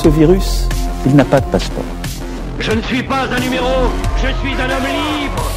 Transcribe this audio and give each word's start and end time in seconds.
Ce 0.00 0.08
virus, 0.08 0.68
il 1.06 1.16
n'a 1.16 1.24
pas 1.24 1.40
de 1.40 1.50
passeport. 1.50 1.82
Je 2.60 2.70
ne 2.70 2.80
suis 2.82 3.02
pas 3.02 3.24
un 3.24 3.40
numéro, 3.40 3.90
je 4.14 4.28
suis 4.28 4.54
un 4.54 4.70
homme 4.70 4.86
libre. 4.86 5.50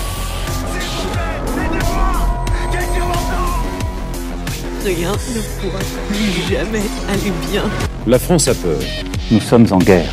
Rien 4.83 5.11
ne 5.11 5.61
pourra 5.61 5.79
plus 6.07 6.41
jamais 6.49 6.81
aller 7.07 7.31
bien. 7.51 7.63
La 8.07 8.17
France 8.17 8.47
a 8.47 8.55
peur. 8.55 8.79
Nous 9.29 9.41
sommes 9.41 9.67
en 9.69 9.77
guerre. 9.77 10.11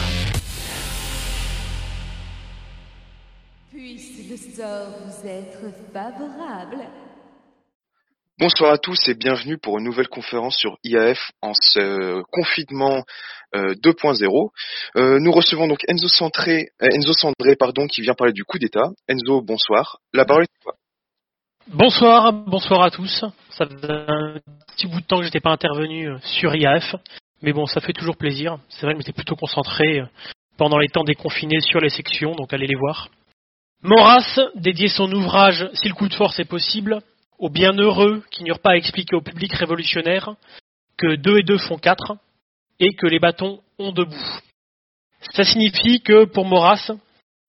Puisse 3.72 4.28
le 4.28 4.36
sort 4.36 4.88
vous 5.06 5.26
être 5.26 5.72
favorable. 5.90 6.84
Bonsoir 8.40 8.72
à 8.72 8.78
tous 8.78 9.08
et 9.08 9.14
bienvenue 9.14 9.58
pour 9.58 9.78
une 9.78 9.84
nouvelle 9.84 10.06
conférence 10.06 10.56
sur 10.58 10.78
IAF 10.84 11.18
en 11.42 11.54
ce 11.54 12.22
confinement 12.30 12.98
euh, 12.98 13.02
2.0. 13.54 14.50
Euh, 14.96 15.18
nous 15.20 15.32
recevons 15.32 15.68
donc 15.68 15.80
Enzo, 15.88 16.08
Centré, 16.08 16.68
euh, 16.82 16.88
Enzo 16.92 17.12
Sandré 17.12 17.56
pardon, 17.56 17.86
qui 17.86 18.02
vient 18.02 18.14
parler 18.14 18.32
du 18.32 18.44
coup 18.44 18.58
d'État. 18.58 18.90
Enzo, 19.08 19.40
bonsoir. 19.42 19.98
La 20.12 20.24
parole 20.24 20.44
est 20.44 20.58
à 20.60 20.62
toi. 20.62 20.74
Bonsoir, 21.70 22.32
bonsoir 22.32 22.82
à 22.82 22.90
tous. 22.90 23.24
Ça 23.50 23.66
faisait 23.66 23.90
un 23.90 24.38
petit 24.74 24.86
bout 24.86 25.00
de 25.00 25.06
temps 25.06 25.18
que 25.18 25.24
j'étais 25.24 25.40
pas 25.40 25.50
intervenu 25.50 26.08
euh, 26.08 26.18
sur 26.22 26.54
IAF, 26.54 26.96
mais 27.42 27.52
bon, 27.52 27.66
ça 27.66 27.82
fait 27.82 27.92
toujours 27.92 28.16
plaisir. 28.16 28.58
C'est 28.70 28.86
vrai 28.86 28.94
que 28.94 28.96
je 28.96 28.98
m'étais 28.98 29.12
plutôt 29.12 29.36
concentré 29.36 30.00
euh, 30.00 30.06
pendant 30.56 30.78
les 30.78 30.88
temps 30.88 31.04
déconfinés 31.04 31.60
sur 31.60 31.80
les 31.80 31.90
sections, 31.90 32.34
donc 32.34 32.54
allez 32.54 32.66
les 32.66 32.74
voir. 32.74 33.10
Maurras 33.82 34.40
dédié 34.54 34.88
son 34.88 35.12
ouvrage 35.12 35.68
Si 35.74 35.88
le 35.88 35.94
coup 35.94 36.08
de 36.08 36.14
force 36.14 36.38
est 36.40 36.48
possible 36.48 37.00
aux 37.38 37.50
bienheureux 37.50 38.22
qui 38.30 38.44
n'eurent 38.44 38.60
pas 38.60 38.72
à 38.72 38.76
expliquer 38.76 39.14
au 39.14 39.20
public 39.20 39.52
révolutionnaire 39.52 40.34
que 40.96 41.16
deux 41.16 41.38
et 41.38 41.42
deux 41.42 41.58
font 41.58 41.76
quatre 41.76 42.16
et 42.80 42.94
que 42.94 43.06
les 43.06 43.18
bâtons 43.18 43.60
ont 43.78 43.92
debout. 43.92 44.40
Ça 45.32 45.44
signifie 45.44 46.00
que 46.00 46.24
pour 46.24 46.44
Maurras, 46.46 46.92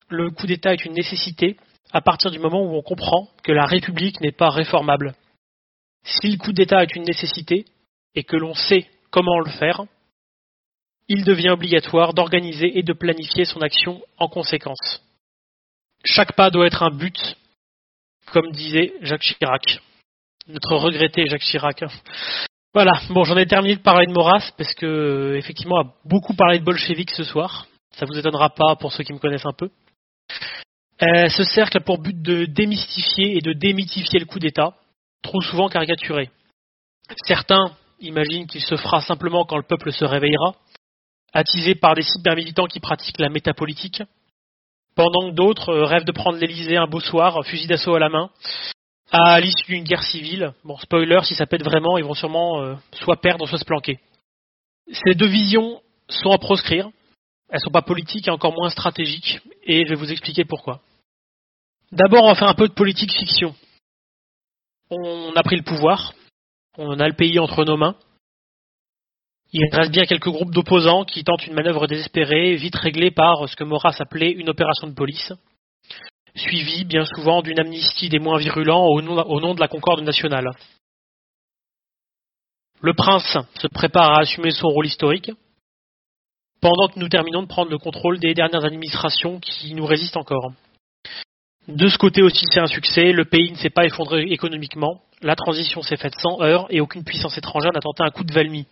le 0.10 0.32
coup 0.32 0.48
d'État 0.48 0.74
est 0.74 0.86
une 0.86 0.94
nécessité 0.94 1.58
à 1.92 2.02
partir 2.02 2.32
du 2.32 2.40
moment 2.40 2.62
où 2.64 2.76
on 2.76 2.82
comprend 2.82 3.30
que 3.44 3.52
la 3.52 3.66
République 3.66 4.22
n'est 4.22 4.32
pas 4.32 4.50
réformable. 4.50 5.16
Si 6.04 6.32
le 6.32 6.38
coup 6.38 6.54
d'État 6.54 6.84
est 6.84 6.96
une 6.96 7.04
nécessité 7.04 7.66
et 8.16 8.24
que 8.24 8.38
l'on 8.38 8.54
sait 8.54 8.88
comment 9.12 9.40
le 9.40 9.52
faire, 9.52 9.84
il 11.08 11.24
devient 11.24 11.50
obligatoire 11.50 12.14
d'organiser 12.14 12.78
et 12.78 12.84
de 12.84 12.94
planifier 12.94 13.46
son 13.46 13.62
action 13.62 14.02
en 14.18 14.28
conséquence. 14.28 15.04
Chaque 16.06 16.34
pas 16.34 16.50
doit 16.52 16.68
être 16.68 16.84
un 16.84 16.92
but, 16.92 17.36
comme 18.32 18.52
disait 18.52 18.94
Jacques 19.02 19.24
Chirac, 19.24 19.82
notre 20.48 20.76
regretté 20.76 21.26
Jacques 21.28 21.42
Chirac. 21.42 21.84
Voilà, 22.82 23.02
bon, 23.10 23.26
j'en 23.26 23.36
ai 23.36 23.46
terminé 23.46 23.76
de 23.76 23.82
parler 23.82 24.08
de 24.08 24.14
Maurras 24.14 24.54
parce 24.58 24.74
que, 24.74 25.36
effectivement, 25.36 25.76
on 25.76 25.82
a 25.82 25.94
beaucoup 26.06 26.34
parlé 26.34 26.60
de 26.60 26.64
bolcheviques 26.64 27.12
ce 27.12 27.26
soir. 27.26 27.68
Ça 27.92 28.06
vous 28.06 28.18
étonnera 28.18 28.52
pas 28.52 28.78
pour 28.78 28.94
ceux 28.94 29.04
qui 29.04 29.12
me 29.12 29.20
connaissent 29.20 29.46
un 29.46 29.52
peu. 29.52 29.70
Euh, 31.02 31.28
ce 31.28 31.44
cercle 31.44 31.76
a 31.76 31.82
pour 31.82 31.98
but 31.98 32.22
de 32.22 32.46
démystifier 32.46 33.36
et 33.36 33.42
de 33.42 33.52
démythifier 33.52 34.22
le 34.22 34.26
coup 34.26 34.40
d'État, 34.40 34.76
trop 35.22 35.42
souvent 35.42 35.68
caricaturé. 35.68 36.30
Certains 37.26 37.74
imaginent 38.00 38.48
qu'il 38.48 38.62
se 38.62 38.78
fera 38.78 39.02
simplement 39.02 39.44
quand 39.44 39.58
le 39.58 39.68
peuple 39.68 39.92
se 39.92 40.06
réveillera, 40.06 40.56
attisé 41.34 41.76
par 41.76 41.96
des 41.96 42.04
cybermilitants 42.04 42.68
qui 42.68 42.80
pratiquent 42.80 43.20
la 43.20 43.28
métapolitique, 43.28 44.04
pendant 44.96 45.30
que 45.30 45.36
d'autres 45.36 45.74
euh, 45.74 45.84
rêvent 45.84 46.06
de 46.06 46.14
prendre 46.14 46.38
l'Elysée 46.38 46.78
un 46.78 46.88
beau 46.88 47.02
soir, 47.02 47.44
fusil 47.44 47.68
d'assaut 47.68 47.96
à 47.96 48.00
la 48.00 48.08
main, 48.08 48.30
à 49.12 49.40
l'issue 49.40 49.74
d'une 49.74 49.84
guerre 49.84 50.04
civile. 50.04 50.54
Bon, 50.64 50.78
spoiler, 50.78 51.20
si 51.24 51.36
ça 51.36 51.46
pète 51.46 51.64
vraiment, 51.64 51.98
ils 51.98 52.04
vont 52.04 52.14
sûrement 52.14 52.62
euh, 52.62 52.76
soit 52.92 53.20
perdre, 53.22 53.48
soit 53.48 53.58
se 53.58 53.66
planquer. 53.66 54.00
Ces 54.92 55.16
deux 55.16 55.28
visions 55.28 55.82
sont 56.08 56.32
à 56.32 56.38
proscrire. 56.38 56.90
Elles 57.50 57.60
sont 57.62 57.72
pas 57.72 57.82
politiques 57.82 58.28
et 58.28 58.32
encore 58.32 58.54
moins 58.54 58.70
stratégiques, 58.70 59.40
et 59.64 59.84
je 59.84 59.90
vais 59.90 59.96
vous 59.96 60.12
expliquer 60.12 60.46
pourquoi. 60.46 60.82
D'abord, 61.92 62.24
on 62.24 62.28
va 62.28 62.36
faire 62.36 62.48
un 62.48 62.54
peu 62.54 62.68
de 62.68 62.74
politique 62.74 63.12
fiction. 63.12 63.56
On 64.92 65.34
a 65.36 65.44
pris 65.44 65.56
le 65.56 65.64
pouvoir, 65.64 66.14
on 66.78 67.00
a 67.00 67.08
le 67.08 67.16
pays 67.16 67.40
entre 67.40 67.66
nos 67.66 67.78
mains. 67.78 67.96
Il 69.52 69.66
reste 69.72 69.92
bien 69.92 70.06
quelques 70.06 70.30
groupes 70.30 70.54
d'opposants 70.54 71.06
qui 71.06 71.24
tentent 71.24 71.48
une 71.48 71.56
manœuvre 71.56 71.88
désespérée, 71.88 72.56
vite 72.56 72.76
réglée 72.76 73.10
par 73.10 73.50
ce 73.50 73.56
que 73.56 73.64
Maurras 73.64 73.96
appelait 73.98 74.32
une 74.32 74.50
opération 74.50 74.88
de 74.88 74.94
police, 74.94 75.34
suivie 76.36 76.86
bien 76.86 77.06
souvent 77.06 77.42
d'une 77.42 77.60
amnistie 77.60 78.10
des 78.10 78.20
moins 78.20 78.38
virulents 78.38 78.86
au 78.86 79.02
nom, 79.02 79.18
au 79.18 79.40
nom 79.40 79.56
de 79.56 79.60
la 79.60 79.68
concorde 79.68 80.02
nationale. 80.02 80.50
Le 82.82 82.94
prince 82.94 83.38
se 83.60 83.68
prépare 83.68 84.12
à 84.12 84.22
assumer 84.22 84.52
son 84.52 84.68
rôle 84.68 84.88
historique, 84.88 85.32
pendant 86.62 86.88
que 86.88 87.00
nous 87.00 87.10
terminons 87.10 87.44
de 87.44 87.48
prendre 87.48 87.72
le 87.72 87.78
contrôle 87.78 88.20
des 88.20 88.34
dernières 88.34 88.66
administrations 88.66 89.40
qui 89.40 89.74
nous 89.74 89.86
résistent 89.86 90.18
encore. 90.18 90.52
De 91.68 91.88
ce 91.88 91.98
côté 91.98 92.22
aussi, 92.22 92.46
c'est 92.50 92.60
un 92.60 92.68
succès. 92.68 93.12
Le 93.12 93.26
pays 93.26 93.52
ne 93.52 93.58
s'est 93.58 93.70
pas 93.70 93.86
effondré 93.86 94.24
économiquement. 94.24 95.02
La 95.22 95.36
transition 95.36 95.82
s'est 95.82 95.98
faite 95.98 96.16
sans 96.20 96.42
heurts 96.42 96.68
et 96.70 96.82
aucune 96.82 97.04
puissance 97.04 97.38
étrangère 97.38 97.72
n'a 97.74 97.80
tenté 97.80 98.04
un 98.04 98.10
coup 98.10 98.24
de 98.24 98.34
Valmy. 98.34 98.66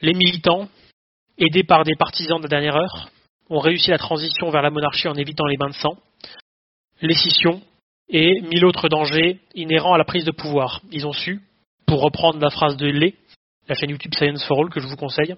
Les 0.00 0.14
militants, 0.14 0.68
aidés 1.36 1.64
par 1.64 1.84
des 1.84 1.96
partisans 1.96 2.38
de 2.38 2.44
la 2.44 2.48
dernière 2.48 2.76
heure, 2.76 3.10
ont 3.50 3.58
réussi 3.58 3.90
la 3.90 3.98
transition 3.98 4.50
vers 4.50 4.62
la 4.62 4.70
monarchie 4.70 5.08
en 5.08 5.14
évitant 5.14 5.46
les 5.46 5.56
bains 5.56 5.70
de 5.70 5.74
sang, 5.74 5.96
les 7.00 7.14
scissions 7.14 7.62
et 8.08 8.40
mille 8.42 8.64
autres 8.64 8.88
dangers 8.88 9.40
inhérents 9.54 9.94
à 9.94 9.98
la 9.98 10.04
prise 10.04 10.24
de 10.24 10.30
pouvoir. 10.30 10.80
Ils 10.90 11.06
ont 11.06 11.12
su, 11.12 11.40
pour 11.86 12.00
reprendre 12.00 12.40
la 12.40 12.50
phrase 12.50 12.76
de 12.76 12.86
Lé, 12.86 13.14
la 13.68 13.74
chaîne 13.74 13.90
YouTube 13.90 14.14
Science 14.14 14.44
for 14.46 14.58
All 14.58 14.70
que 14.70 14.80
je 14.80 14.86
vous 14.86 14.96
conseille, 14.96 15.36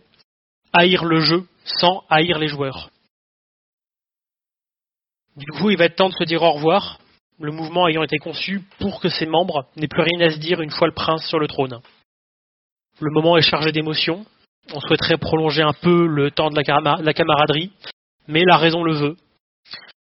haïr 0.73 1.05
le 1.05 1.21
jeu 1.21 1.47
sans 1.65 2.05
haïr 2.09 2.39
les 2.39 2.49
joueurs. 2.49 2.91
Du 5.37 5.47
coup, 5.53 5.71
il 5.71 5.77
va 5.77 5.87
être 5.87 5.97
temps 5.97 6.09
de 6.09 6.15
se 6.15 6.25
dire 6.25 6.43
au 6.43 6.53
revoir, 6.53 6.99
le 7.41 7.53
mouvement 7.53 7.89
ayant 7.89 8.03
été 8.03 8.19
conçu 8.19 8.63
pour 8.79 9.01
que 9.01 9.09
ses 9.09 9.27
membres 9.27 9.67
n'aient 9.77 9.89
plus 9.89 10.03
rien 10.03 10.21
à 10.27 10.31
se 10.31 10.39
dire 10.39 10.61
une 10.61 10.71
fois 10.71 10.87
le 10.87 10.95
prince 10.95 11.27
sur 11.27 11.39
le 11.39 11.49
trône. 11.49 11.81
Le 13.01 13.11
moment 13.13 13.37
est 13.39 13.43
chargé 13.43 13.73
d'émotions, 13.73 14.27
on 14.75 14.81
souhaiterait 14.81 15.17
prolonger 15.17 15.63
un 15.63 15.73
peu 15.73 16.07
le 16.07 16.31
temps 16.31 16.51
de 16.51 16.57
la, 16.57 16.63
camar- 16.63 17.03
la 17.03 17.15
camaraderie, 17.15 17.73
mais 18.29 18.43
la 18.45 18.57
raison 18.57 18.83
le 18.83 18.95
veut. 18.95 19.17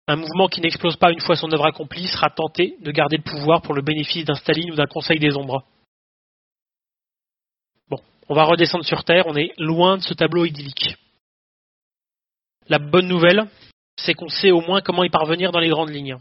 Un 0.07 0.15
mouvement 0.15 0.47
qui 0.47 0.61
n'explose 0.61 0.95
pas 0.95 1.11
une 1.11 1.21
fois 1.21 1.35
son 1.35 1.51
œuvre 1.51 1.67
accomplie 1.67 2.07
sera 2.07 2.29
tenté 2.29 2.75
de 2.81 2.91
garder 2.91 3.17
le 3.17 3.23
pouvoir 3.23 3.61
pour 3.61 3.75
le 3.75 3.83
bénéfice 3.83 4.25
d'un 4.25 4.33
Staline 4.33 4.71
ou 4.71 4.75
d'un 4.75 4.87
Conseil 4.87 5.19
des 5.19 5.37
Ombres. 5.37 5.63
Bon, 7.89 7.99
on 8.27 8.33
va 8.33 8.43
redescendre 8.43 8.85
sur 8.85 9.03
Terre, 9.03 9.27
on 9.27 9.35
est 9.35 9.53
loin 9.59 9.97
de 9.97 10.01
ce 10.01 10.15
tableau 10.15 10.45
idyllique. 10.45 10.95
La 12.67 12.79
bonne 12.79 13.07
nouvelle, 13.07 13.47
c'est 13.97 14.13
qu'on 14.13 14.29
sait 14.29 14.51
au 14.51 14.61
moins 14.61 14.81
comment 14.81 15.03
y 15.03 15.09
parvenir 15.09 15.51
dans 15.51 15.59
les 15.59 15.69
grandes 15.69 15.91
lignes. 15.91 16.17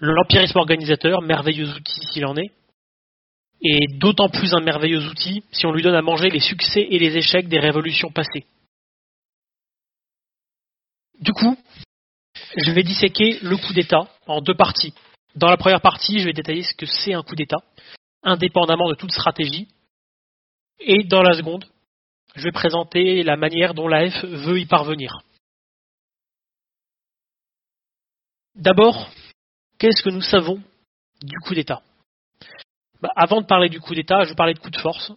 L'empirisme 0.00 0.58
organisateur, 0.58 1.22
merveilleux 1.22 1.74
outil 1.74 2.00
s'il 2.12 2.26
en 2.26 2.36
est, 2.36 2.52
est 3.62 3.98
d'autant 3.98 4.28
plus 4.28 4.52
un 4.54 4.60
merveilleux 4.60 5.06
outil 5.06 5.42
si 5.52 5.64
on 5.64 5.72
lui 5.72 5.82
donne 5.82 5.94
à 5.94 6.02
manger 6.02 6.28
les 6.28 6.40
succès 6.40 6.86
et 6.90 6.98
les 6.98 7.16
échecs 7.16 7.48
des 7.48 7.58
révolutions 7.58 8.10
passées. 8.10 8.44
Du 11.20 11.32
coup, 11.32 11.56
je 12.56 12.70
vais 12.72 12.82
disséquer 12.82 13.38
le 13.42 13.56
coup 13.56 13.72
d'État 13.72 14.08
en 14.26 14.40
deux 14.40 14.54
parties. 14.54 14.94
Dans 15.34 15.48
la 15.48 15.56
première 15.56 15.80
partie, 15.80 16.18
je 16.18 16.24
vais 16.24 16.32
détailler 16.32 16.62
ce 16.62 16.74
que 16.74 16.86
c'est 16.86 17.14
un 17.14 17.22
coup 17.22 17.34
d'État, 17.34 17.58
indépendamment 18.22 18.88
de 18.88 18.94
toute 18.94 19.12
stratégie. 19.12 19.68
Et 20.80 21.04
dans 21.04 21.22
la 21.22 21.34
seconde, 21.34 21.66
je 22.34 22.42
vais 22.42 22.52
présenter 22.52 23.22
la 23.22 23.36
manière 23.36 23.74
dont 23.74 23.88
l'AF 23.88 24.24
veut 24.24 24.60
y 24.60 24.66
parvenir. 24.66 25.20
D'abord, 28.54 29.10
qu'est-ce 29.78 30.02
que 30.02 30.10
nous 30.10 30.22
savons 30.22 30.62
du 31.22 31.38
coup 31.40 31.54
d'État? 31.54 31.82
Bah, 33.00 33.10
Avant 33.16 33.40
de 33.40 33.46
parler 33.46 33.68
du 33.68 33.80
coup 33.80 33.94
d'État, 33.94 34.24
je 34.24 34.30
vais 34.30 34.34
parler 34.34 34.54
de 34.54 34.58
coup 34.58 34.70
de 34.70 34.78
force 34.78 35.12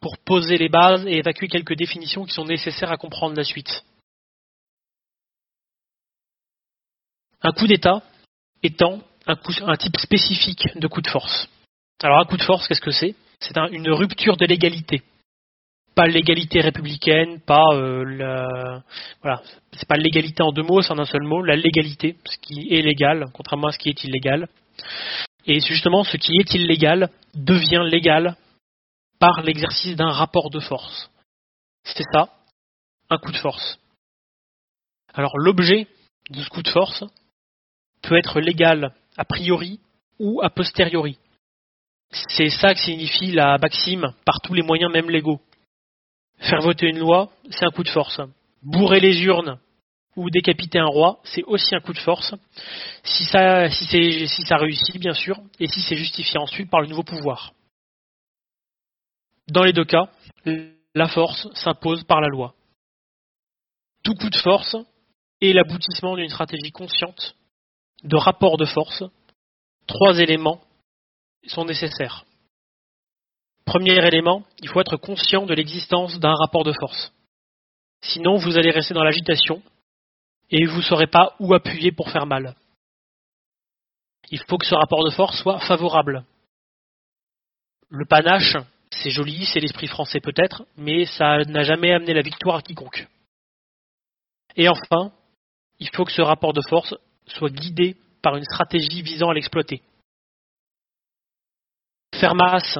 pour 0.00 0.16
poser 0.18 0.56
les 0.56 0.70
bases 0.70 1.06
et 1.06 1.18
évacuer 1.18 1.48
quelques 1.48 1.74
définitions 1.74 2.24
qui 2.24 2.32
sont 2.32 2.46
nécessaires 2.46 2.90
à 2.90 2.96
comprendre 2.96 3.36
la 3.36 3.44
suite. 3.44 3.84
Un 7.42 7.52
coup 7.52 7.66
d'État 7.66 8.02
étant 8.62 9.00
un, 9.26 9.76
type 9.76 9.96
spécifique 9.98 10.68
de 10.76 10.86
coup 10.86 11.00
de 11.00 11.08
force. 11.08 11.48
Alors 12.02 12.18
un 12.18 12.24
coup 12.24 12.36
de 12.36 12.42
force, 12.42 12.66
qu'est-ce 12.68 12.80
que 12.80 12.90
c'est? 12.90 13.14
C'est 13.40 13.56
une 13.56 13.90
rupture 13.90 14.36
de 14.36 14.46
l'égalité. 14.46 15.02
Pas 15.94 16.06
l'égalité 16.06 16.60
républicaine, 16.60 17.40
pas 17.40 17.64
euh, 17.72 18.80
voilà, 19.22 19.42
c'est 19.72 19.88
pas 19.88 19.96
l'égalité 19.96 20.42
en 20.42 20.52
deux 20.52 20.62
mots, 20.62 20.82
c'est 20.82 20.92
en 20.92 20.98
un 20.98 21.04
seul 21.04 21.22
mot, 21.22 21.42
la 21.42 21.56
légalité, 21.56 22.16
ce 22.24 22.36
qui 22.38 22.68
est 22.72 22.82
légal, 22.82 23.26
contrairement 23.32 23.68
à 23.68 23.72
ce 23.72 23.78
qui 23.78 23.88
est 23.88 24.04
illégal. 24.04 24.48
Et 25.46 25.60
justement, 25.60 26.04
ce 26.04 26.16
qui 26.16 26.32
est 26.38 26.54
illégal 26.54 27.10
devient 27.34 27.82
légal 27.84 28.36
par 29.18 29.42
l'exercice 29.42 29.96
d'un 29.96 30.10
rapport 30.10 30.50
de 30.50 30.60
force. 30.60 31.10
C'est 31.84 32.06
ça, 32.12 32.28
un 33.08 33.18
coup 33.18 33.32
de 33.32 33.36
force. 33.38 33.78
Alors 35.14 35.36
l'objet 35.38 35.88
de 36.30 36.42
ce 36.42 36.48
coup 36.48 36.62
de 36.62 36.68
force 36.68 37.04
peut 38.02 38.16
être 38.16 38.40
légal 38.40 38.94
a 39.16 39.24
priori 39.24 39.80
ou 40.18 40.40
a 40.42 40.50
posteriori. 40.50 41.18
C'est 42.10 42.50
ça 42.50 42.74
que 42.74 42.80
signifie 42.80 43.32
la 43.32 43.56
maxime 43.58 44.12
par 44.24 44.40
tous 44.42 44.54
les 44.54 44.62
moyens, 44.62 44.92
même 44.92 45.10
légaux. 45.10 45.40
Faire 46.38 46.60
voter 46.60 46.88
une 46.88 46.98
loi, 46.98 47.30
c'est 47.50 47.64
un 47.64 47.70
coup 47.70 47.84
de 47.84 47.88
force. 47.88 48.20
Bourrer 48.62 49.00
les 49.00 49.22
urnes 49.22 49.58
ou 50.16 50.28
décapiter 50.28 50.78
un 50.78 50.86
roi, 50.86 51.20
c'est 51.24 51.44
aussi 51.44 51.74
un 51.74 51.80
coup 51.80 51.92
de 51.92 51.98
force, 51.98 52.34
si 53.04 53.24
ça, 53.24 53.70
si 53.70 54.26
ça 54.44 54.56
réussit, 54.56 54.98
bien 54.98 55.14
sûr, 55.14 55.40
et 55.60 55.68
si 55.68 55.80
c'est 55.82 55.96
justifié 55.96 56.38
ensuite 56.38 56.68
par 56.68 56.80
le 56.80 56.88
nouveau 56.88 57.04
pouvoir. 57.04 57.52
Dans 59.48 59.62
les 59.62 59.72
deux 59.72 59.84
cas, 59.84 60.10
la 60.94 61.08
force 61.08 61.48
s'impose 61.54 62.04
par 62.04 62.20
la 62.20 62.28
loi. 62.28 62.54
Tout 64.02 64.14
coup 64.14 64.30
de 64.30 64.36
force 64.36 64.76
est 65.40 65.52
l'aboutissement 65.52 66.16
d'une 66.16 66.28
stratégie 66.28 66.72
consciente 66.72 67.36
de 68.04 68.16
rapport 68.16 68.56
de 68.56 68.64
force. 68.64 69.04
Trois 69.86 70.18
éléments 70.18 70.60
sont 71.46 71.64
nécessaires. 71.64 72.24
Premier 73.64 74.04
élément, 74.06 74.42
il 74.62 74.68
faut 74.68 74.80
être 74.80 74.96
conscient 74.96 75.46
de 75.46 75.54
l'existence 75.54 76.18
d'un 76.18 76.34
rapport 76.34 76.64
de 76.64 76.72
force. 76.72 77.12
Sinon, 78.02 78.36
vous 78.36 78.56
allez 78.56 78.70
rester 78.70 78.94
dans 78.94 79.04
l'agitation 79.04 79.62
et 80.50 80.66
vous 80.66 80.78
ne 80.78 80.82
saurez 80.82 81.06
pas 81.06 81.36
où 81.38 81.54
appuyer 81.54 81.92
pour 81.92 82.10
faire 82.10 82.26
mal. 82.26 82.56
Il 84.30 84.42
faut 84.48 84.58
que 84.58 84.66
ce 84.66 84.74
rapport 84.74 85.04
de 85.04 85.10
force 85.10 85.40
soit 85.40 85.60
favorable. 85.60 86.24
Le 87.88 88.06
panache, 88.06 88.56
c'est 88.90 89.10
joli, 89.10 89.44
c'est 89.46 89.60
l'esprit 89.60 89.86
français 89.86 90.20
peut-être, 90.20 90.64
mais 90.76 91.04
ça 91.04 91.38
n'a 91.44 91.62
jamais 91.62 91.92
amené 91.92 92.14
la 92.14 92.22
victoire 92.22 92.56
à 92.56 92.62
quiconque. 92.62 93.06
Et 94.56 94.68
enfin, 94.68 95.12
il 95.78 95.88
faut 95.94 96.04
que 96.04 96.12
ce 96.12 96.22
rapport 96.22 96.52
de 96.52 96.62
force 96.68 96.94
soit 97.30 97.50
guidé 97.50 97.96
par 98.22 98.36
une 98.36 98.44
stratégie 98.44 99.02
visant 99.02 99.30
à 99.30 99.34
l'exploiter. 99.34 99.82
Faire 102.14 102.34
masse, 102.34 102.78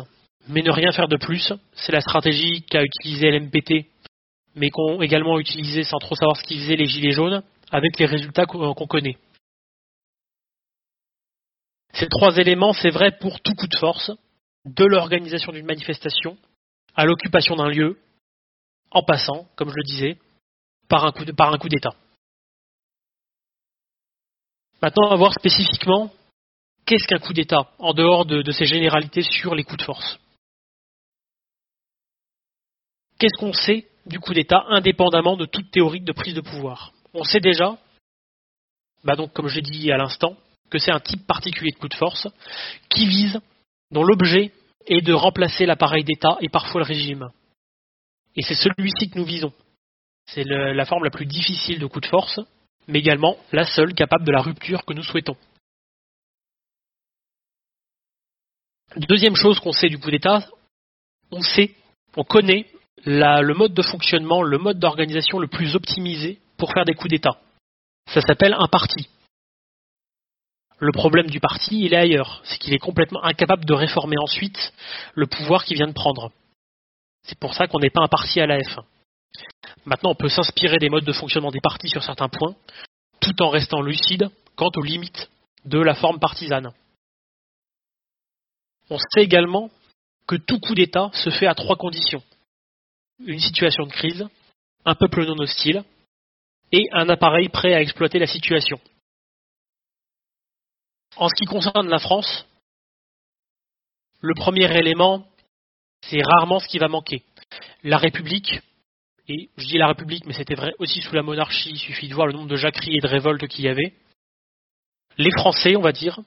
mais 0.49 0.63
ne 0.63 0.71
rien 0.71 0.93
faire 0.93 1.09
de 1.09 1.17
plus, 1.17 1.53
c'est 1.73 1.93
la 1.93 2.01
stratégie 2.01 2.63
qu'a 2.63 2.83
utilisée 2.83 3.31
l'MPT, 3.31 3.87
mais 4.55 4.71
qu'ont 4.71 5.01
également 5.01 5.39
utilisé 5.39 5.85
sans 5.85 5.99
trop 5.99 6.15
savoir 6.15 6.37
ce 6.37 6.43
qu'ils 6.43 6.61
faisaient 6.61 6.77
les 6.77 6.87
Gilets 6.87 7.13
jaunes, 7.13 7.43
avec 7.71 7.99
les 7.99 8.07
résultats 8.07 8.47
qu'on 8.47 8.87
connaît. 8.87 9.17
Ces 11.95 12.09
trois 12.09 12.37
éléments, 12.37 12.73
c'est 12.73 12.91
vrai 12.91 13.17
pour 13.19 13.41
tout 13.41 13.55
coup 13.55 13.67
de 13.67 13.77
force, 13.77 14.11
de 14.65 14.85
l'organisation 14.85 15.53
d'une 15.53 15.67
manifestation 15.67 16.37
à 16.95 17.05
l'occupation 17.05 17.57
d'un 17.57 17.69
lieu, 17.69 17.99
en 18.91 19.03
passant, 19.03 19.49
comme 19.57 19.71
je 19.71 19.77
le 19.77 19.85
disais, 19.85 20.19
par 20.89 21.05
un 21.05 21.13
coup 21.59 21.69
d'État. 21.69 21.95
Maintenant, 24.83 25.07
on 25.07 25.11
va 25.11 25.17
voir 25.17 25.35
spécifiquement 25.35 26.11
qu'est-ce 26.87 27.07
qu'un 27.07 27.19
coup 27.19 27.33
d'État, 27.33 27.71
en 27.79 27.93
dehors 27.93 28.25
de, 28.25 28.51
ces 28.51 28.67
généralités 28.67 29.23
sur 29.23 29.55
les 29.55 29.65
coups 29.65 29.79
de 29.79 29.85
force. 29.85 30.19
Qu'est-ce 33.19 33.39
qu'on 33.39 33.53
sait 33.53 33.87
du 34.07 34.19
coup 34.19 34.33
d'État 34.33 34.65
indépendamment 34.69 35.37
de 35.37 35.45
toute 35.45 35.71
théorie 35.71 36.01
de 36.01 36.13
prise 36.13 36.35
de 36.35 36.41
pouvoir? 36.41 36.93
On 37.13 37.25
sait 37.25 37.41
déjà, 37.41 37.77
bah 39.05 39.15
donc 39.15 39.33
comme 39.35 39.49
je 39.49 39.57
l'ai 39.57 39.63
dit 39.63 39.93
à 39.93 39.99
l'instant, 39.99 40.37
que 40.71 40.79
c'est 40.79 40.93
un 40.93 41.01
type 41.01 41.27
particulier 41.27 41.73
de 41.73 41.79
coup 41.79 41.89
de 41.89 41.95
force 41.95 42.29
qui 42.89 43.07
vise, 43.07 43.39
dont 43.91 44.05
l'objet 44.05 44.53
est 44.87 45.03
de 45.03 45.13
remplacer 45.13 45.67
l'appareil 45.67 46.05
d'État 46.05 46.39
et 46.41 46.49
parfois 46.49 46.81
le 46.81 46.87
régime. 46.87 47.29
Et 48.37 48.43
c'est 48.43 48.55
celui-ci 48.55 49.11
que 49.11 49.19
nous 49.19 49.25
visons. 49.25 49.53
C'est 50.27 50.45
la 50.45 50.85
forme 50.87 51.05
la 51.05 51.11
plus 51.11 51.27
difficile 51.27 51.81
de 51.81 51.87
coup 51.87 52.01
de 52.01 52.07
force, 52.07 52.41
mais 52.91 52.99
également 52.99 53.37
la 53.53 53.65
seule 53.65 53.95
capable 53.95 54.25
de 54.25 54.33
la 54.33 54.43
rupture 54.43 54.85
que 54.85 54.93
nous 54.93 55.03
souhaitons. 55.03 55.37
Deuxième 58.97 59.37
chose 59.37 59.61
qu'on 59.61 59.73
sait 59.73 59.89
du 59.89 59.99
coup 59.99 60.11
d'État, 60.11 60.47
on 61.31 61.43
sait, 61.43 61.75
on 62.17 62.25
connaît 62.25 62.67
le 63.05 63.53
mode 63.55 63.73
de 63.73 63.83
fonctionnement, 63.83 64.43
le 64.43 64.59
mode 64.59 64.79
d'organisation 64.79 65.39
le 65.39 65.47
plus 65.47 65.77
optimisé 65.77 66.39
pour 66.57 66.73
faire 66.73 66.85
des 66.85 66.95
coups 66.95 67.11
d'État. 67.11 67.39
Ça 68.13 68.21
s'appelle 68.21 68.55
un 68.59 68.67
parti. 68.67 69.09
Le 70.81 70.93
problème 70.93 71.29
du 71.29 71.41
parti, 71.41 71.85
il 71.85 71.95
est 71.95 71.99
ailleurs, 71.99 72.41
c'est 72.45 72.59
qu'il 72.59 72.75
est 72.75 72.79
complètement 72.79 73.23
incapable 73.23 73.65
de 73.65 73.75
réformer 73.75 74.17
ensuite 74.19 74.73
le 75.15 75.27
pouvoir 75.27 75.65
qu'il 75.65 75.77
vient 75.77 75.87
de 75.87 75.93
prendre. 75.93 76.33
C'est 77.23 77.39
pour 77.39 77.55
ça 77.55 77.67
qu'on 77.69 77.79
n'est 77.79 77.91
pas 77.91 78.03
un 78.03 78.09
parti 78.09 78.41
à 78.41 78.47
la 78.47 78.59
F1. 78.59 78.83
Maintenant, 79.85 80.11
on 80.11 80.15
peut 80.15 80.29
s'inspirer 80.29 80.79
des 80.79 80.89
modes 80.89 81.05
de 81.05 81.13
fonctionnement 81.13 81.51
des 81.51 81.61
partis 81.61 81.89
sur 81.89 82.03
certains 82.03 82.29
points, 82.29 82.55
tout 83.21 83.43
en 83.43 83.49
restant 83.51 83.81
lucide 83.81 84.31
quant 84.57 84.71
aux 84.77 84.83
limites 84.83 85.31
de 85.65 85.79
la 85.79 85.95
forme 85.95 86.19
partisane. 86.19 86.73
On 88.89 88.99
sait 88.99 89.23
également 89.23 89.71
que 90.27 90.37
tout 90.37 90.59
coup 90.59 90.75
d'État 90.75 91.11
se 91.13 91.31
fait 91.31 91.47
à 91.47 91.55
trois 91.55 91.77
conditions. 91.77 92.23
Une 93.25 93.41
situation 93.41 93.85
de 93.85 93.93
crise, 93.93 94.27
un 94.85 94.95
peuple 94.95 95.25
non 95.27 95.39
hostile 95.39 95.85
et 96.73 96.89
un 96.93 97.09
appareil 97.09 97.49
prêt 97.49 97.75
à 97.75 97.81
exploiter 97.81 98.19
la 98.19 98.27
situation. 98.27 98.81
En 101.17 101.29
ce 101.29 101.35
qui 101.35 101.45
concerne 101.45 101.89
la 101.89 101.99
France, 101.99 102.47
le 104.21 104.35
premier 104.35 104.71
élément, 104.77 105.27
c'est 106.03 106.23
rarement 106.23 106.61
ce 106.61 106.69
qui 106.69 106.79
va 106.79 106.89
manquer. 106.89 107.25
La 107.83 107.99
République 107.99 108.61
et 109.31 109.49
je 109.57 109.65
dis 109.65 109.79
la 109.79 109.87
République, 109.87 110.27
mais 110.27 110.33
c'était 110.33 110.57
vrai 110.57 110.73
aussi 110.81 111.01
sous 111.03 111.15
la 111.15 111.23
monarchie, 111.23 111.71
il 111.71 111.79
suffit 111.79 112.09
de 112.09 112.15
voir 112.15 112.27
le 112.27 112.33
nombre 112.33 112.49
de 112.49 112.57
jacqueries 112.57 112.97
et 112.97 113.01
de 113.01 113.07
révoltes 113.07 113.47
qu'il 113.47 113.65
y 113.65 113.69
avait. 113.69 113.95
Les 115.19 115.31
Français, 115.31 115.77
on 115.77 115.83
va 115.83 115.93
dire, 115.93 116.19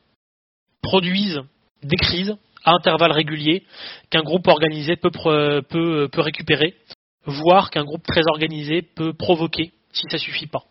produisent 0.81 1.41
des 1.83 1.97
crises 1.97 2.37
à 2.63 2.71
intervalles 2.71 3.11
réguliers 3.11 3.65
qu'un 4.09 4.23
groupe 4.23 4.47
organisé 4.47 4.95
peut, 4.95 5.11
récupérer, 6.15 6.77
voire 7.25 7.71
qu'un 7.71 7.83
groupe 7.83 8.07
très 8.07 8.21
organisé 8.25 8.81
peut 8.81 9.11
provoquer 9.11 9.73
si 9.91 10.03
ça 10.09 10.15
ne 10.15 10.21
suffit 10.21 10.47
pas. 10.47 10.63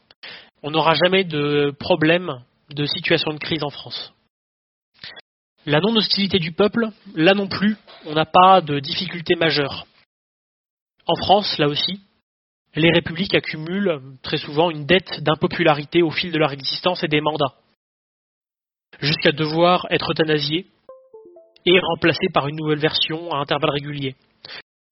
On 0.63 0.71
n'aura 0.71 0.95
jamais 0.95 1.25
de 1.25 1.75
problème 1.79 2.43
de 2.71 2.87
situation 2.87 3.35
de 3.35 3.39
crise 3.39 3.63
en 3.63 3.71
France. 3.71 4.15
La 5.67 5.81
non-hostilité 5.81 6.39
du 6.39 6.53
peuple, 6.53 6.89
là 7.15 7.35
non 7.35 7.47
plus, 7.47 7.77
on 8.07 8.15
n'a 8.15 8.25
pas 8.25 8.63
de 8.63 8.81
difficulté 8.81 9.35
majeure. 9.35 9.87
En 11.07 11.15
France, 11.17 11.59
là 11.59 11.69
aussi, 11.69 12.01
les 12.75 12.91
républiques 12.91 13.35
accumulent 13.35 14.01
très 14.23 14.39
souvent 14.39 14.71
une 14.71 14.87
dette 14.87 15.23
d'impopularité 15.23 16.03
au 16.03 16.11
fil 16.11 16.33
de 16.33 16.39
leur 16.39 16.53
existence 16.53 17.03
et 17.03 17.09
des 17.09 17.21
mandats, 17.21 17.55
jusqu'à 19.01 19.33
devoir 19.33 19.87
être 19.91 20.11
euthanasiées 20.11 20.67
et 21.67 21.79
remplacées 21.81 22.31
par 22.33 22.49
une 22.49 22.57
nouvelle 22.57 22.79
version 22.79 23.33
à 23.33 23.39
intervalles 23.39 23.75
réguliers. 23.75 24.17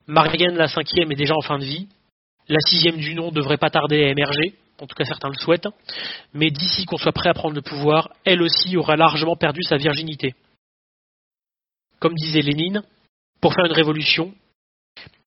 Marianne 0.07 0.57
la 0.57 0.69
cinquième 0.69 1.11
est 1.13 1.17
déjà 1.17 1.35
en 1.35 1.43
fin 1.43 1.59
de 1.59 1.65
vie, 1.65 1.89
la 2.49 2.61
sixième 2.69 2.97
du 2.97 3.15
nom 3.15 3.31
devrait 3.31 3.59
pas 3.59 3.71
tarder 3.71 4.05
à 4.05 4.09
émerger, 4.09 4.55
en 4.81 4.87
tout 4.87 4.95
cas 4.95 5.05
certains 5.05 5.29
le 5.29 5.35
souhaitent, 5.35 5.69
mais 6.35 6.51
d'ici 6.51 6.85
qu'on 6.85 6.97
soit 6.97 7.13
prêt 7.13 7.31
à 7.31 7.35
prendre 7.35 7.55
le 7.55 7.63
pouvoir, 7.63 8.11
elle 8.25 8.43
aussi 8.43 8.77
aura 8.77 8.97
largement 8.97 9.37
perdu 9.37 9.63
sa 9.63 9.77
virginité. 9.77 10.35
Comme 11.99 12.15
disait 12.15 12.43
Lénine, 12.43 12.83
pour 13.41 13.55
faire 13.55 13.67
une 13.67 13.73
révolution, 13.73 14.35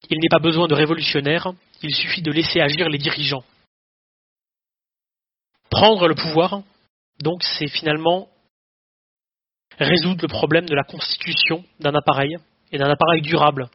il 0.09 0.19
n'est 0.19 0.29
pas 0.29 0.39
besoin 0.39 0.67
de 0.67 0.73
révolutionnaires, 0.73 1.53
il 1.83 1.95
suffit 1.95 2.21
de 2.21 2.31
laisser 2.31 2.61
agir 2.61 2.89
les 2.89 2.97
dirigeants. 2.97 3.43
Prendre 5.69 6.07
le 6.07 6.15
pouvoir, 6.15 6.61
donc, 7.21 7.43
c'est 7.43 7.67
finalement 7.67 8.29
résoudre 9.79 10.21
le 10.21 10.27
problème 10.27 10.65
de 10.65 10.75
la 10.75 10.83
constitution 10.83 11.63
d'un 11.79 11.95
appareil 11.95 12.37
et 12.71 12.77
d'un 12.77 12.89
appareil 12.89 13.21
durable. 13.21 13.69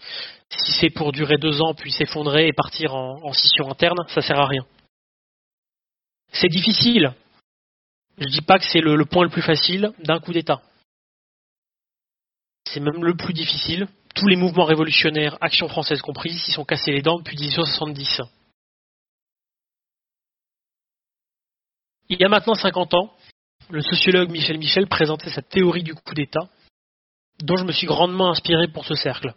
Si 0.50 0.72
c'est 0.80 0.90
pour 0.90 1.12
durer 1.12 1.38
deux 1.38 1.60
ans 1.60 1.74
puis 1.74 1.92
s'effondrer 1.92 2.48
et 2.48 2.52
partir 2.52 2.94
en, 2.94 3.32
scission 3.32 3.70
interne, 3.70 3.98
ça 4.08 4.22
sert 4.22 4.38
à 4.38 4.46
rien. 4.46 4.66
C'est 6.32 6.48
difficile. 6.48 7.14
Je 8.18 8.26
dis 8.26 8.42
pas 8.42 8.58
que 8.58 8.64
c'est 8.64 8.80
le 8.80 9.04
point 9.04 9.24
le 9.24 9.30
plus 9.30 9.42
facile 9.42 9.92
d'un 10.00 10.20
coup 10.20 10.32
d'État. 10.32 10.62
C'est 12.64 12.80
même 12.80 13.04
le 13.04 13.16
plus 13.16 13.32
difficile. 13.32 13.88
Tous 14.18 14.26
les 14.26 14.34
mouvements 14.34 14.64
révolutionnaires, 14.64 15.38
Action 15.40 15.68
française 15.68 16.02
comprise, 16.02 16.42
s'y 16.42 16.50
sont 16.50 16.64
cassés 16.64 16.90
les 16.90 17.02
dents 17.02 17.18
depuis 17.18 17.36
1870. 17.36 18.22
Il 22.08 22.20
y 22.20 22.24
a 22.24 22.28
maintenant 22.28 22.54
50 22.54 22.94
ans, 22.94 23.14
le 23.70 23.80
sociologue 23.80 24.30
Michel 24.30 24.58
Michel 24.58 24.88
présentait 24.88 25.30
sa 25.30 25.42
théorie 25.42 25.84
du 25.84 25.94
coup 25.94 26.14
d'État, 26.14 26.48
dont 27.44 27.56
je 27.56 27.64
me 27.64 27.70
suis 27.70 27.86
grandement 27.86 28.30
inspiré 28.30 28.66
pour 28.66 28.84
ce 28.86 28.96
cercle. 28.96 29.34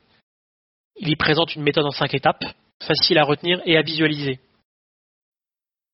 Il 0.96 1.10
y 1.10 1.16
présente 1.16 1.56
une 1.56 1.62
méthode 1.62 1.86
en 1.86 1.92
cinq 1.92 2.16
étapes, 2.16 2.44
facile 2.82 3.20
à 3.20 3.24
retenir 3.24 3.62
et 3.66 3.78
à 3.78 3.84
visualiser. 3.84 4.40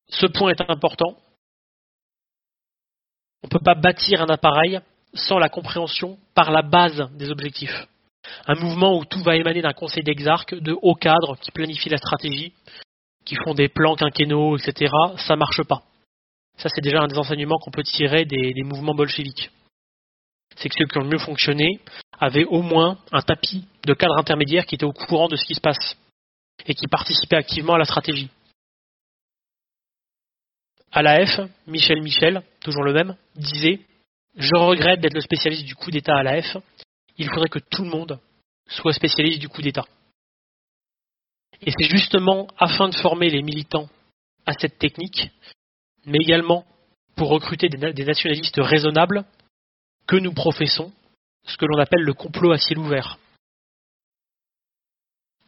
Ce 0.08 0.24
point 0.24 0.50
est 0.50 0.62
important. 0.62 1.18
On 3.42 3.48
ne 3.48 3.50
peut 3.50 3.62
pas 3.62 3.74
bâtir 3.74 4.22
un 4.22 4.30
appareil 4.30 4.80
sans 5.12 5.38
la 5.38 5.50
compréhension 5.50 6.18
par 6.34 6.50
la 6.50 6.62
base 6.62 7.10
des 7.12 7.28
objectifs. 7.28 7.86
Un 8.46 8.54
mouvement 8.54 8.98
où 8.98 9.04
tout 9.04 9.22
va 9.22 9.36
émaner 9.36 9.62
d'un 9.62 9.72
conseil 9.72 10.02
d'exarques, 10.02 10.54
de 10.54 10.76
hauts 10.82 10.94
cadres 10.94 11.36
qui 11.40 11.50
planifient 11.50 11.88
la 11.88 11.98
stratégie, 11.98 12.52
qui 13.24 13.36
font 13.36 13.54
des 13.54 13.68
plans 13.68 13.94
quinquennaux, 13.94 14.56
etc., 14.56 14.92
ça 15.16 15.36
marche 15.36 15.62
pas. 15.64 15.82
Ça, 16.58 16.68
c'est 16.68 16.80
déjà 16.80 17.00
un 17.00 17.06
des 17.06 17.18
enseignements 17.18 17.58
qu'on 17.58 17.70
peut 17.70 17.84
tirer 17.84 18.24
des, 18.24 18.52
mouvements 18.64 18.94
bolcheviques. 18.94 19.50
C'est 20.56 20.68
que 20.68 20.74
ceux 20.76 20.86
qui 20.86 20.98
ont 20.98 21.02
le 21.02 21.10
mieux 21.10 21.18
fonctionné 21.18 21.80
avaient 22.18 22.46
au 22.46 22.62
moins 22.62 22.98
un 23.12 23.20
tapis 23.20 23.64
de 23.84 23.94
cadres 23.94 24.18
intermédiaires 24.18 24.66
qui 24.66 24.74
étaient 24.74 24.84
au 24.84 24.92
courant 24.92 25.28
de 25.28 25.36
ce 25.36 25.44
qui 25.44 25.54
se 25.54 25.60
passe 25.60 25.96
et 26.66 26.74
qui 26.74 26.88
participaient 26.88 27.36
activement 27.36 27.74
à 27.74 27.78
la 27.78 27.84
stratégie. 27.84 28.28
À 30.90 31.02
la 31.02 31.18
Michel 31.66 32.02
Michel, 32.02 32.42
toujours 32.60 32.82
le 32.82 32.92
même, 32.92 33.14
disait 33.36 33.80
Je 34.36 34.56
regrette 34.56 35.00
d'être 35.00 35.14
le 35.14 35.20
spécialiste 35.20 35.64
du 35.64 35.76
coup 35.76 35.90
d'État 35.90 36.16
à 36.16 36.22
la. 36.22 36.40
Il 37.18 37.28
faudrait 37.28 37.48
que 37.48 37.58
tout 37.58 37.82
le 37.82 37.90
monde 37.90 38.18
soit 38.68 38.92
spécialiste 38.92 39.40
du 39.40 39.48
coup 39.48 39.62
d'État. 39.62 39.84
Et 41.60 41.72
c'est 41.76 41.88
justement 41.88 42.46
afin 42.56 42.88
de 42.88 42.94
former 42.94 43.28
les 43.30 43.42
militants 43.42 43.88
à 44.46 44.52
cette 44.52 44.78
technique, 44.78 45.30
mais 46.06 46.18
également 46.20 46.64
pour 47.16 47.30
recruter 47.30 47.68
des 47.68 48.04
nationalistes 48.04 48.58
raisonnables, 48.58 49.24
que 50.06 50.16
nous 50.16 50.32
professons 50.32 50.92
ce 51.44 51.56
que 51.56 51.66
l'on 51.66 51.78
appelle 51.78 52.02
le 52.02 52.14
complot 52.14 52.52
à 52.52 52.58
ciel 52.58 52.78
ouvert. 52.78 53.18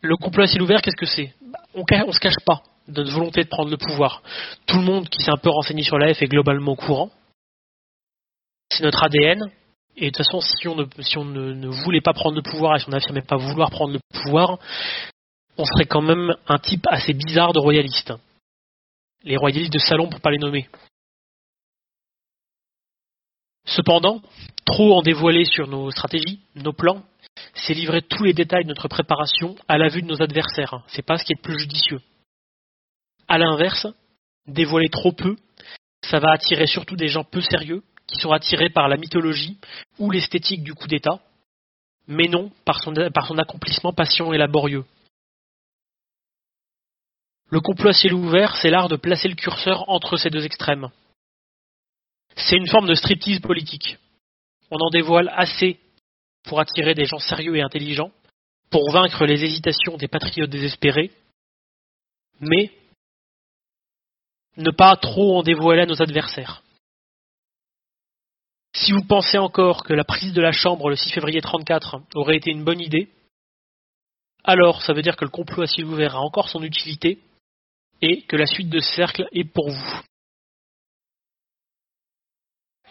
Le 0.02 0.16
complot 0.16 0.44
à 0.44 0.46
ciel 0.46 0.62
ouvert, 0.62 0.82
qu'est-ce 0.82 0.96
que 0.96 1.06
c'est? 1.06 1.34
On 1.74 1.84
ne 1.84 2.12
se 2.12 2.18
cache 2.18 2.40
pas 2.44 2.62
de 2.88 3.02
notre 3.02 3.12
volonté 3.12 3.44
de 3.44 3.48
prendre 3.48 3.70
le 3.70 3.76
pouvoir. 3.76 4.22
Tout 4.66 4.78
le 4.78 4.84
monde 4.84 5.08
qui 5.08 5.22
s'est 5.22 5.30
un 5.30 5.36
peu 5.36 5.50
renseigné 5.50 5.82
sur 5.82 5.98
la 5.98 6.12
F 6.12 6.22
est 6.22 6.26
globalement 6.26 6.72
au 6.72 6.76
courant. 6.76 7.10
C'est 8.70 8.82
notre 8.82 9.04
ADN. 9.04 9.50
Et 10.00 10.06
de 10.06 10.16
toute 10.16 10.24
façon, 10.24 10.40
si 10.40 10.66
on, 10.66 11.24
ne, 11.24 11.68
voulait 11.68 12.00
pas 12.00 12.14
prendre 12.14 12.34
le 12.34 12.42
pouvoir 12.42 12.74
et 12.74 12.80
si 12.80 12.88
on 12.88 12.92
n'affirmait 12.92 13.20
pas 13.20 13.36
vouloir 13.36 13.70
prendre 13.70 13.92
le 13.92 14.00
pouvoir, 14.22 14.58
on 15.58 15.64
serait 15.66 15.84
quand 15.84 16.00
même 16.00 16.34
un 16.48 16.58
type 16.58 16.86
assez 16.88 17.12
bizarre 17.12 17.52
de 17.52 17.60
royaliste. 17.60 18.14
Les 19.24 19.36
royalistes 19.36 19.74
de 19.74 19.78
salon, 19.78 20.08
pour 20.08 20.22
pas 20.22 20.30
les 20.30 20.38
nommer. 20.38 20.68
Cependant, 23.66 24.22
trop 24.64 24.96
en 24.96 25.02
dévoiler 25.02 25.44
sur 25.44 25.68
nos 25.68 25.90
stratégies, 25.90 26.40
nos 26.54 26.72
plans, 26.72 27.02
c'est 27.54 27.74
livrer 27.74 28.00
tous 28.00 28.24
les 28.24 28.32
détails 28.32 28.64
de 28.64 28.70
notre 28.70 28.88
préparation 28.88 29.54
à 29.68 29.76
la 29.76 29.88
vue 29.88 30.00
de 30.00 30.06
nos 30.06 30.22
adversaires. 30.22 30.82
C'est 30.88 31.04
pas 31.04 31.18
ce 31.18 31.24
qui 31.24 31.32
est 31.32 31.36
le 31.36 31.42
plus 31.42 31.58
judicieux. 31.58 32.00
À 33.28 33.36
l'inverse, 33.36 33.86
dévoiler 34.46 34.88
trop 34.88 35.12
peu, 35.12 35.36
ça 36.02 36.20
va 36.20 36.32
attirer 36.32 36.66
surtout 36.66 36.96
des 36.96 37.08
gens 37.08 37.22
peu 37.22 37.42
sérieux, 37.42 37.82
qui 38.10 38.20
sont 38.20 38.32
attirés 38.32 38.70
par 38.70 38.88
la 38.88 38.96
mythologie 38.96 39.58
ou 39.98 40.10
l'esthétique 40.10 40.62
du 40.62 40.74
coup 40.74 40.88
d'État, 40.88 41.20
mais 42.08 42.28
non 42.28 42.50
par 42.64 42.82
son, 42.82 42.92
par 43.14 43.26
son 43.26 43.38
accomplissement 43.38 43.92
patient 43.92 44.32
et 44.32 44.38
laborieux. 44.38 44.84
Le 47.50 47.60
complot 47.60 47.90
à 47.90 47.92
ciel 47.92 48.14
ouvert, 48.14 48.56
c'est 48.56 48.70
l'art 48.70 48.88
de 48.88 48.96
placer 48.96 49.28
le 49.28 49.34
curseur 49.34 49.88
entre 49.88 50.16
ces 50.16 50.30
deux 50.30 50.44
extrêmes. 50.44 50.88
C'est 52.36 52.56
une 52.56 52.68
forme 52.68 52.88
de 52.88 52.94
striptease 52.94 53.40
politique. 53.40 53.98
On 54.70 54.78
en 54.78 54.90
dévoile 54.90 55.32
assez 55.36 55.78
pour 56.44 56.60
attirer 56.60 56.94
des 56.94 57.04
gens 57.04 57.18
sérieux 57.18 57.56
et 57.56 57.62
intelligents, 57.62 58.12
pour 58.70 58.90
vaincre 58.92 59.26
les 59.26 59.44
hésitations 59.44 59.96
des 59.96 60.08
patriotes 60.08 60.50
désespérés, 60.50 61.10
mais 62.40 62.72
ne 64.56 64.70
pas 64.70 64.96
trop 64.96 65.38
en 65.38 65.42
dévoiler 65.42 65.82
à 65.82 65.86
nos 65.86 66.00
adversaires. 66.00 66.62
Si 68.74 68.92
vous 68.92 69.04
pensez 69.04 69.38
encore 69.38 69.84
que 69.84 69.92
la 69.92 70.04
prise 70.04 70.32
de 70.32 70.40
la 70.40 70.52
Chambre 70.52 70.90
le 70.90 70.96
6 70.96 71.12
février 71.12 71.40
34 71.40 72.02
aurait 72.14 72.36
été 72.36 72.50
une 72.50 72.64
bonne 72.64 72.80
idée, 72.80 73.08
alors 74.44 74.82
ça 74.82 74.92
veut 74.92 75.02
dire 75.02 75.16
que 75.16 75.24
le 75.24 75.30
complot 75.30 75.62
à 75.62 75.66
ciel 75.66 75.86
ouvert 75.86 76.16
a 76.16 76.20
encore 76.20 76.48
son 76.48 76.62
utilité 76.62 77.18
et 78.00 78.22
que 78.22 78.36
la 78.36 78.46
suite 78.46 78.70
de 78.70 78.80
ce 78.80 78.94
cercle 78.94 79.28
est 79.32 79.44
pour 79.44 79.70
vous. 79.70 80.00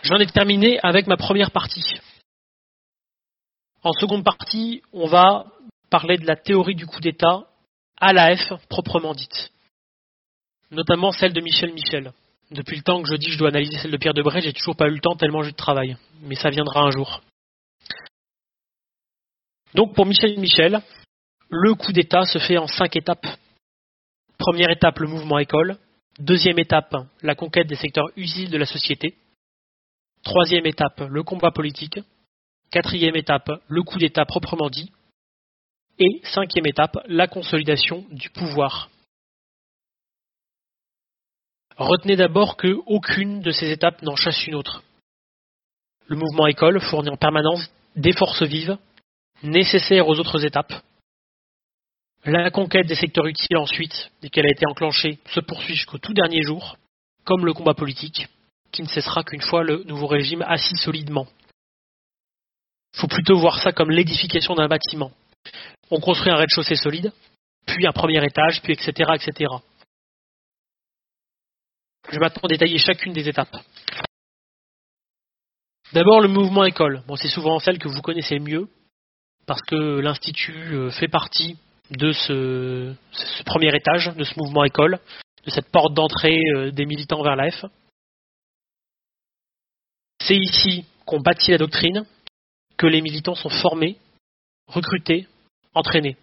J'en 0.03 0.17
ai 0.17 0.27
terminé 0.27 0.79
avec 0.81 1.07
ma 1.07 1.17
première 1.17 1.51
partie. 1.51 1.99
En 3.83 3.93
seconde 3.93 4.23
partie, 4.23 4.81
on 4.93 5.07
va 5.07 5.45
parler 5.89 6.17
de 6.17 6.25
la 6.25 6.35
théorie 6.35 6.75
du 6.75 6.85
coup 6.85 6.99
d'État 6.99 7.47
à 7.97 8.13
la 8.13 8.35
F 8.35 8.53
proprement 8.69 9.13
dite, 9.13 9.51
notamment 10.71 11.11
celle 11.11 11.33
de 11.33 11.41
Michel 11.41 11.73
Michel. 11.73 12.13
Depuis 12.51 12.77
le 12.77 12.83
temps 12.83 13.01
que 13.01 13.09
je 13.09 13.15
dis 13.15 13.27
que 13.27 13.33
je 13.33 13.37
dois 13.37 13.49
analyser 13.49 13.77
celle 13.77 13.91
de 13.91 13.97
Pierre 13.97 14.13
Debray, 14.13 14.41
j'ai 14.41 14.53
toujours 14.53 14.75
pas 14.75 14.87
eu 14.87 14.93
le 14.93 14.99
temps 14.99 15.15
tellement 15.15 15.43
j'ai 15.43 15.51
de 15.51 15.55
travail, 15.55 15.97
mais 16.21 16.35
ça 16.35 16.49
viendra 16.49 16.81
un 16.81 16.91
jour. 16.91 17.21
Donc 19.75 19.93
pour 19.93 20.07
Michel 20.07 20.39
Michel, 20.39 20.81
le 21.49 21.75
coup 21.75 21.91
d'État 21.91 22.25
se 22.25 22.39
fait 22.39 22.57
en 22.57 22.67
cinq 22.67 22.95
étapes. 22.95 23.27
Première 24.37 24.71
étape, 24.71 24.99
le 24.99 25.07
mouvement 25.07 25.37
école. 25.37 25.77
Deuxième 26.17 26.59
étape, 26.59 26.95
la 27.21 27.35
conquête 27.35 27.67
des 27.67 27.75
secteurs 27.75 28.09
utiles 28.15 28.49
de 28.49 28.57
la 28.57 28.65
société. 28.65 29.15
Troisième 30.23 30.65
étape, 30.65 31.01
le 31.07 31.23
combat 31.23 31.51
politique. 31.51 31.99
Quatrième 32.71 33.15
étape, 33.15 33.49
le 33.67 33.83
coup 33.83 33.97
d'État 33.99 34.25
proprement 34.25 34.69
dit. 34.69 34.91
Et 35.99 36.21
cinquième 36.23 36.65
étape, 36.65 36.97
la 37.07 37.27
consolidation 37.27 38.05
du 38.11 38.29
pouvoir. 38.29 38.89
Retenez 41.79 42.17
d'abord 42.17 42.57
que 42.57 42.75
aucune 42.87 43.39
de 43.39 43.51
ces 43.51 43.71
étapes 43.71 44.01
n'en 44.01 44.17
chasse 44.17 44.45
une 44.45 44.55
autre. 44.55 44.83
Le 46.07 46.17
mouvement 46.17 46.45
école 46.47 46.81
fournit 46.81 47.09
en 47.09 47.15
permanence 47.15 47.71
des 47.95 48.11
forces 48.11 48.43
vives, 48.43 48.77
nécessaires 49.43 50.09
aux 50.09 50.19
autres 50.19 50.43
étapes. 50.43 50.73
La 52.25 52.51
conquête 52.51 52.85
des 52.85 52.95
secteurs 52.95 53.27
utiles 53.27 53.55
ensuite, 53.55 54.11
dès 54.21 54.27
qu'elle 54.27 54.45
a 54.45 54.51
été 54.51 54.65
enclenchée, 54.67 55.19
se 55.33 55.39
poursuit 55.39 55.75
jusqu'au 55.75 55.99
tout 55.99 56.13
dernier 56.13 56.43
jour, 56.43 56.75
comme 57.23 57.45
le 57.45 57.53
combat 57.53 57.73
politique 57.73 58.27
qui 58.73 58.83
ne 58.83 58.87
cessera 58.87 59.23
qu'une 59.23 59.41
fois 59.41 59.63
le 59.63 59.83
nouveau 59.85 60.07
régime 60.07 60.41
assis 60.41 60.75
solidement. 60.75 61.27
Il 62.93 62.99
faut 62.99 63.07
plutôt 63.07 63.39
voir 63.39 63.59
ça 63.59 63.71
comme 63.71 63.89
l'édification 63.89 64.53
d'un 64.53 64.67
bâtiment. 64.67 65.11
On 65.91 66.01
construit 66.01 66.31
un 66.31 66.35
rez-de-chaussée 66.35 66.75
solide, 66.75 67.13
puis 67.65 67.87
un 67.87 67.93
premier 67.93 68.21
étage, 68.25 68.61
puis 68.61 68.73
etc. 68.73 69.11
etc. 69.15 69.47
Je 72.07 72.13
vais 72.13 72.19
maintenant 72.19 72.47
détailler 72.47 72.77
chacune 72.77 73.13
des 73.13 73.27
étapes. 73.27 73.55
D'abord 75.93 76.21
le 76.21 76.27
mouvement 76.27 76.65
école. 76.65 77.03
Bon, 77.07 77.15
c'est 77.15 77.29
souvent 77.29 77.59
celle 77.59 77.79
que 77.79 77.87
vous 77.87 78.01
connaissez 78.01 78.39
mieux, 78.39 78.67
parce 79.45 79.61
que 79.63 79.99
l'Institut 79.99 80.73
euh, 80.73 80.91
fait 80.91 81.07
partie 81.07 81.57
de 81.89 82.11
ce, 82.11 82.93
ce, 83.11 83.43
premier 83.43 83.75
étage, 83.75 84.15
de 84.15 84.23
ce 84.23 84.37
mouvement 84.37 84.63
école, 84.63 84.99
de 85.45 85.49
cette 85.49 85.71
porte 85.71 85.93
d'entrée 85.93 86.39
euh, 86.55 86.71
des 86.71 86.85
militants 86.85 87.23
vers 87.23 87.35
la 87.35 87.49
F. 87.49 87.65
C'est 90.21 90.37
ici 90.37 90.85
qu'on 91.05 91.21
bâtit 91.21 91.51
la 91.51 91.57
doctrine, 91.57 92.05
que 92.77 92.85
les 92.85 93.01
militants 93.01 93.35
sont 93.35 93.49
formés, 93.49 93.97
recrutés, 94.67 95.27
entraînés. 95.73 96.17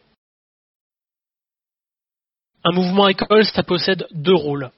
Un 2.62 2.72
mouvement 2.72 3.08
école, 3.08 3.44
ça 3.44 3.62
possède 3.62 4.06
deux 4.12 4.34
rôles. 4.34 4.70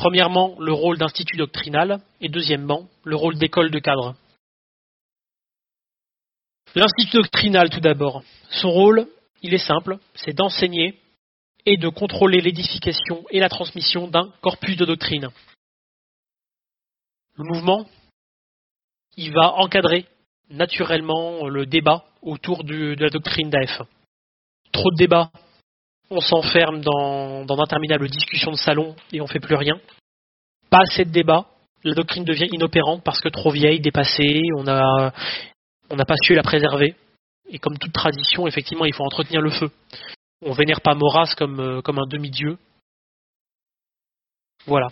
Premièrement, 0.00 0.56
le 0.58 0.72
rôle 0.72 0.96
d'institut 0.96 1.36
doctrinal 1.36 2.00
et 2.22 2.30
deuxièmement, 2.30 2.88
le 3.04 3.16
rôle 3.16 3.36
d'école 3.36 3.70
de 3.70 3.78
cadre. 3.80 4.16
L'institut 6.74 7.18
doctrinal 7.18 7.68
tout 7.68 7.80
d'abord. 7.80 8.22
Son 8.48 8.70
rôle, 8.70 9.06
il 9.42 9.52
est 9.52 9.58
simple, 9.58 9.98
c'est 10.14 10.32
d'enseigner 10.32 10.98
et 11.66 11.76
de 11.76 11.90
contrôler 11.90 12.40
l'édification 12.40 13.26
et 13.28 13.40
la 13.40 13.50
transmission 13.50 14.08
d'un 14.08 14.32
corpus 14.40 14.78
de 14.78 14.86
doctrine. 14.86 15.28
Le 17.36 17.44
mouvement, 17.44 17.86
il 19.18 19.34
va 19.34 19.52
encadrer 19.56 20.06
naturellement 20.48 21.46
le 21.46 21.66
débat 21.66 22.06
autour 22.22 22.64
de 22.64 22.96
la 22.98 23.10
doctrine 23.10 23.50
d'AF. 23.50 23.82
Trop 24.72 24.90
de 24.92 24.96
débats, 24.96 25.30
on 26.10 26.20
s'enferme 26.20 26.80
dans, 26.80 27.44
d'interminables 27.44 28.10
discussions 28.10 28.50
de 28.50 28.56
salon 28.56 28.96
et 29.12 29.20
on 29.20 29.26
fait 29.26 29.40
plus 29.40 29.54
rien. 29.54 29.80
Pas 30.68 30.80
assez 30.82 31.04
de 31.04 31.10
débats, 31.10 31.46
la 31.84 31.94
doctrine 31.94 32.24
devient 32.24 32.48
inopérante 32.52 33.02
parce 33.04 33.20
que 33.20 33.28
trop 33.28 33.50
vieille, 33.50 33.80
dépassée, 33.80 34.42
on 34.54 34.64
n'a 34.64 36.04
pas 36.04 36.16
su 36.22 36.34
la 36.34 36.42
préserver. 36.42 36.94
Et 37.48 37.58
comme 37.58 37.78
toute 37.78 37.92
tradition, 37.92 38.46
effectivement, 38.46 38.84
il 38.84 38.94
faut 38.94 39.04
entretenir 39.04 39.40
le 39.40 39.50
feu. 39.50 39.70
On 40.42 40.52
vénère 40.52 40.80
pas 40.80 40.94
Maurras 40.94 41.34
comme, 41.36 41.60
euh, 41.60 41.82
un 41.84 42.06
demi-dieu. 42.06 42.58
Voilà. 44.66 44.88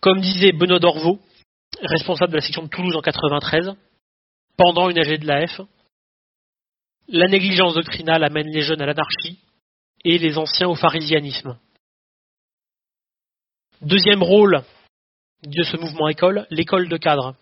Comme 0.00 0.20
disait 0.20 0.52
Benoît 0.52 0.80
Dorvaux, 0.80 1.20
responsable 1.80 2.32
de 2.32 2.36
la 2.36 2.42
section 2.42 2.62
de 2.62 2.68
Toulouse 2.68 2.96
en 2.96 3.00
93, 3.00 3.74
pendant 4.56 4.90
une 4.90 4.98
AG 4.98 5.18
de 5.18 5.26
l'AF, 5.26 5.60
la 7.08 7.28
négligence 7.28 7.74
doctrinale 7.74 8.24
amène 8.24 8.48
les 8.48 8.62
jeunes 8.62 8.82
à 8.82 8.86
l'anarchie 8.86 9.38
et 10.04 10.18
les 10.18 10.38
anciens 10.38 10.68
au 10.68 10.74
pharisianisme. 10.74 11.58
Deuxième 13.80 14.22
rôle 14.22 14.62
de 15.44 15.62
ce 15.64 15.76
mouvement 15.76 16.08
école, 16.08 16.46
l'école 16.50 16.88
de 16.88 16.96
cadre. 16.96 17.34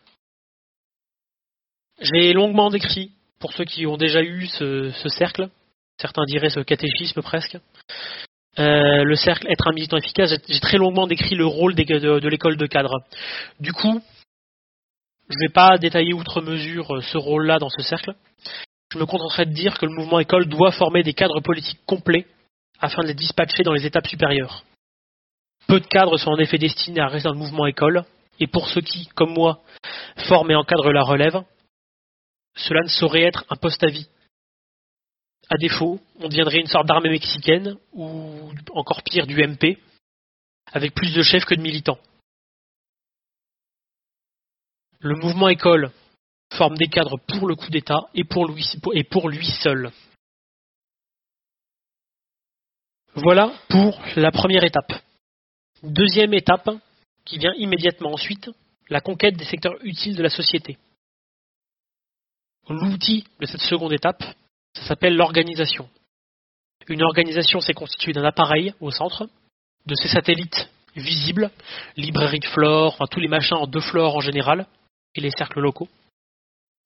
J'ai 2.00 2.32
longuement 2.32 2.70
décrit, 2.70 3.12
pour 3.38 3.52
ceux 3.52 3.64
qui 3.64 3.86
ont 3.86 3.98
déjà 3.98 4.22
eu 4.22 4.46
ce, 4.46 4.90
cercle, 5.08 5.50
certains 6.00 6.24
diraient 6.24 6.50
ce 6.50 6.60
catéchisme 6.60 7.20
presque, 7.20 7.58
euh, 8.58 9.04
le 9.04 9.14
cercle 9.16 9.46
être 9.48 9.68
un 9.68 9.72
militant 9.72 9.98
efficace, 9.98 10.32
j'ai 10.48 10.60
très 10.60 10.78
longuement 10.78 11.06
décrit 11.06 11.34
le 11.34 11.46
rôle 11.46 11.74
de, 11.74 12.28
l'école 12.28 12.56
de 12.56 12.66
cadre. 12.66 13.04
Du 13.60 13.72
coup, 13.72 14.00
je 15.28 15.36
ne 15.36 15.46
vais 15.46 15.52
pas 15.52 15.78
détailler 15.78 16.14
outre 16.14 16.40
mesure 16.40 16.96
euh, 16.96 17.00
ce 17.02 17.18
rôle-là 17.18 17.58
dans 17.58 17.68
ce 17.68 17.82
cercle. 17.82 18.14
Je 18.92 18.98
me 18.98 19.06
contenterai 19.06 19.46
de 19.46 19.52
dire 19.52 19.78
que 19.78 19.86
le 19.86 19.94
mouvement 19.94 20.18
école 20.18 20.48
doit 20.48 20.72
former 20.72 21.02
des 21.02 21.14
cadres 21.14 21.40
politiques 21.40 21.84
complets 21.86 22.26
afin 22.80 23.02
de 23.02 23.08
les 23.08 23.14
dispatcher 23.14 23.62
dans 23.62 23.72
les 23.72 23.86
étapes 23.86 24.08
supérieures. 24.08 24.64
Peu 25.68 25.78
de 25.78 25.86
cadres 25.86 26.16
sont 26.16 26.30
en 26.30 26.38
effet 26.38 26.58
destinés 26.58 27.00
à 27.00 27.06
rester 27.06 27.28
dans 27.28 27.34
le 27.34 27.38
mouvement 27.38 27.66
école, 27.66 28.04
et 28.40 28.46
pour 28.46 28.68
ceux 28.68 28.80
qui, 28.80 29.06
comme 29.08 29.32
moi, 29.32 29.62
forment 30.28 30.50
et 30.50 30.56
encadrent 30.56 30.92
la 30.92 31.02
relève, 31.02 31.44
cela 32.56 32.82
ne 32.82 32.88
saurait 32.88 33.22
être 33.22 33.44
un 33.50 33.56
poste 33.56 33.84
à 33.84 33.88
vie. 33.88 34.08
À 35.48 35.56
défaut, 35.56 36.00
on 36.18 36.28
deviendrait 36.28 36.60
une 36.60 36.66
sorte 36.66 36.86
d'armée 36.86 37.10
mexicaine, 37.10 37.76
ou 37.92 38.50
encore 38.72 39.02
pire 39.02 39.26
du 39.26 39.36
MP, 39.46 39.78
avec 40.72 40.94
plus 40.94 41.14
de 41.14 41.22
chefs 41.22 41.44
que 41.44 41.54
de 41.54 41.60
militants. 41.60 41.98
Le 45.00 45.14
mouvement 45.16 45.48
école 45.48 45.92
forme 46.52 46.76
des 46.76 46.88
cadres 46.88 47.18
pour 47.26 47.46
le 47.46 47.54
coup 47.54 47.70
d'État 47.70 48.08
et 48.14 48.24
pour 48.24 48.46
lui, 48.46 49.46
seul. 49.62 49.90
Voilà 53.14 53.52
pour 53.68 54.00
la 54.16 54.30
première 54.30 54.64
étape. 54.64 54.92
Deuxième 55.82 56.34
étape, 56.34 56.70
qui 57.24 57.38
vient 57.38 57.54
immédiatement 57.56 58.12
ensuite, 58.12 58.50
la 58.88 59.00
conquête 59.00 59.36
des 59.36 59.44
secteurs 59.44 59.74
utiles 59.82 60.16
de 60.16 60.22
la 60.22 60.30
société. 60.30 60.78
L'outil 62.68 63.24
de 63.40 63.46
cette 63.46 63.62
seconde 63.62 63.92
étape, 63.92 64.22
ça 64.74 64.82
s'appelle 64.86 65.16
l'organisation. 65.16 65.88
Une 66.88 67.02
organisation, 67.02 67.60
c'est 67.60 67.74
constitué 67.74 68.12
d'un 68.12 68.24
appareil 68.24 68.74
au 68.80 68.90
centre, 68.90 69.28
de 69.86 69.94
ses 69.94 70.08
satellites 70.08 70.68
visibles, 70.96 71.50
librairie 71.96 72.40
de 72.40 72.46
flore, 72.46 72.94
enfin 72.94 73.06
tous 73.10 73.20
les 73.20 73.28
machins 73.28 73.56
en 73.56 73.66
deux 73.66 73.80
flores 73.80 74.16
en 74.16 74.20
général, 74.20 74.66
et 75.14 75.20
les 75.20 75.30
cercles 75.30 75.60
locaux, 75.60 75.88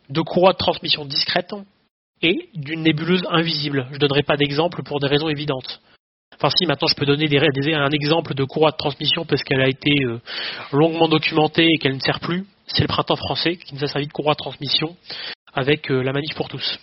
de 0.08 0.20
courroies 0.20 0.52
de 0.52 0.58
transmission 0.58 1.04
discrètes 1.04 1.54
et 2.22 2.48
d'une 2.54 2.82
nébuleuse 2.82 3.22
invisible. 3.30 3.86
Je 3.90 3.94
ne 3.94 3.98
donnerai 3.98 4.22
pas 4.22 4.36
d'exemple 4.36 4.82
pour 4.82 5.00
des 5.00 5.06
raisons 5.06 5.28
évidentes. 5.28 5.80
Enfin 6.36 6.50
si, 6.56 6.66
maintenant 6.66 6.88
je 6.88 6.96
peux 6.96 7.06
donner 7.06 7.28
un 7.74 7.90
exemple 7.90 8.34
de 8.34 8.44
courroie 8.44 8.72
de 8.72 8.76
transmission 8.76 9.24
parce 9.24 9.42
qu'elle 9.42 9.60
a 9.60 9.68
été 9.68 9.92
euh, 10.04 10.20
longuement 10.72 11.08
documentée 11.08 11.66
et 11.66 11.78
qu'elle 11.78 11.94
ne 11.94 12.00
sert 12.00 12.20
plus. 12.20 12.44
C'est 12.66 12.82
le 12.82 12.88
printemps 12.88 13.16
français 13.16 13.56
qui 13.56 13.74
nous 13.74 13.84
a 13.84 13.88
servi 13.88 14.06
de 14.06 14.12
courroie 14.12 14.34
de 14.34 14.38
transmission 14.38 14.96
avec 15.52 15.90
euh, 15.90 16.02
la 16.02 16.12
manif 16.12 16.34
pour 16.34 16.48
tous. 16.48 16.78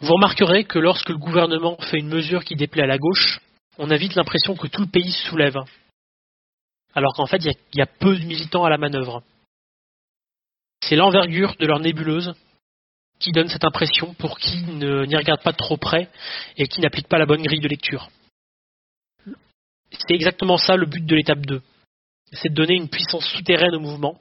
Vous 0.00 0.12
remarquerez 0.12 0.64
que 0.64 0.78
lorsque 0.78 1.08
le 1.08 1.16
gouvernement 1.16 1.76
fait 1.90 1.98
une 1.98 2.08
mesure 2.08 2.44
qui 2.44 2.54
déplaît 2.54 2.84
à 2.84 2.86
la 2.86 2.98
gauche, 2.98 3.40
on 3.78 3.90
a 3.90 3.96
vite 3.96 4.14
l'impression 4.14 4.56
que 4.56 4.68
tout 4.68 4.82
le 4.82 4.88
pays 4.88 5.10
se 5.10 5.28
soulève. 5.28 5.56
Alors 6.94 7.14
qu'en 7.14 7.26
fait, 7.26 7.44
il 7.44 7.78
y, 7.78 7.82
a 7.82 7.86
peu 7.86 8.16
de 8.16 8.24
militants 8.24 8.64
à 8.64 8.70
la 8.70 8.78
manœuvre. 8.78 9.22
C'est 10.82 10.96
l'envergure 10.96 11.54
de 11.58 11.66
leur 11.66 11.80
nébuleuse 11.80 12.34
qui 13.18 13.32
donne 13.32 13.48
cette 13.48 13.64
impression 13.64 14.14
pour 14.14 14.38
qui 14.38 14.62
n'y 14.62 15.16
regarde 15.16 15.42
pas 15.42 15.52
trop 15.52 15.76
près 15.76 16.08
et 16.56 16.66
qui 16.66 16.80
n'applique 16.80 17.08
pas 17.08 17.18
la 17.18 17.26
bonne 17.26 17.42
grille 17.42 17.60
de 17.60 17.68
lecture. 17.68 18.08
C'est 19.90 20.14
exactement 20.14 20.56
ça 20.56 20.76
le 20.76 20.86
but 20.86 21.04
de 21.04 21.16
l'étape 21.16 21.44
2. 21.44 21.62
C'est 22.32 22.50
de 22.50 22.54
donner 22.54 22.74
une 22.74 22.88
puissance 22.88 23.26
souterraine 23.26 23.74
au 23.74 23.80
mouvement 23.80 24.20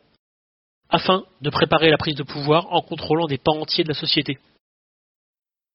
afin 0.89 1.25
de 1.41 1.49
préparer 1.49 1.89
la 1.89 1.97
prise 1.97 2.15
de 2.15 2.23
pouvoir 2.23 2.73
en 2.73 2.82
contrôlant 2.82 3.27
des 3.27 3.38
pans 3.38 3.60
entiers 3.60 3.84
de 3.84 3.89
la 3.89 3.99
société. 3.99 4.39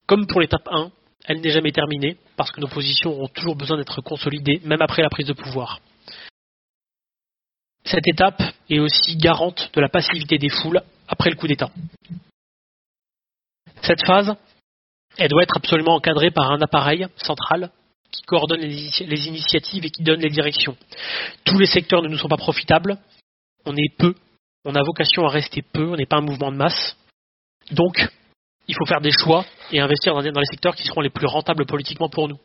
Comme 0.07 0.26
pour 0.26 0.40
l'étape 0.40 0.66
1, 0.70 0.90
elle 1.26 1.40
n'est 1.40 1.50
jamais 1.50 1.72
terminée 1.72 2.16
parce 2.37 2.50
que 2.50 2.61
nos 2.61 2.68
positions 2.68 3.11
auront 3.11 3.28
toujours 3.28 3.57
besoin 3.57 3.76
d'être 3.76 4.00
consolidées 4.00 4.61
même 4.64 4.83
après 4.83 5.02
la 5.02 5.11
prise 5.11 5.26
de 5.26 5.33
pouvoir. 5.33 5.81
Cette 7.85 8.07
étape 8.07 8.42
est 8.71 8.79
aussi 8.79 9.16
garante 9.16 9.71
de 9.75 9.81
la 9.81 9.88
passivité 9.88 10.38
des 10.38 10.49
foules 10.49 10.83
après 11.09 11.31
le 11.31 11.37
coup 11.37 11.47
d'État. 11.47 11.71
Cette 13.83 14.07
phase, 14.07 14.35
elle 15.18 15.29
doit 15.29 15.42
être 15.42 15.57
absolument 15.57 15.95
encadrée 15.95 16.31
par 16.31 16.53
un 16.53 16.62
appareil 16.62 17.07
central 17.16 17.71
qui 18.12 18.23
coordonne 18.23 18.61
les 18.61 19.27
initiatives 19.27 19.85
et 19.85 19.90
qui 19.90 20.03
donne 20.03 20.21
les 20.21 20.31
directions. 20.31 20.77
Tous 21.45 21.59
les 21.59 21.66
secteurs 21.66 22.03
ne 22.03 22.09
nous 22.09 22.18
sont 22.18 22.29
pas 22.29 22.37
profitables, 22.37 22.99
on 23.64 23.75
est 23.77 23.97
peu, 23.97 24.14
on 24.64 24.75
a 24.75 24.83
vocation 24.83 25.27
à 25.27 25.31
rester 25.31 25.62
peu, 25.62 25.88
on 25.88 25.97
n'est 25.97 26.07
pas 26.07 26.18
un 26.18 26.23
mouvement 26.23 26.53
de 26.53 26.57
masse. 26.57 26.97
Donc, 27.71 28.07
il 28.68 28.75
faut 28.77 28.87
faire 28.87 29.01
des 29.01 29.11
choix 29.11 29.45
et 29.73 29.81
investir 29.81 30.14
dans 30.14 30.21
les 30.21 30.47
secteurs 30.47 30.77
qui 30.77 30.85
seront 30.85 31.01
les 31.01 31.11
plus 31.11 31.27
rentables 31.27 31.66
politiquement 31.66 32.09
pour 32.09 32.29
nous. 32.29 32.38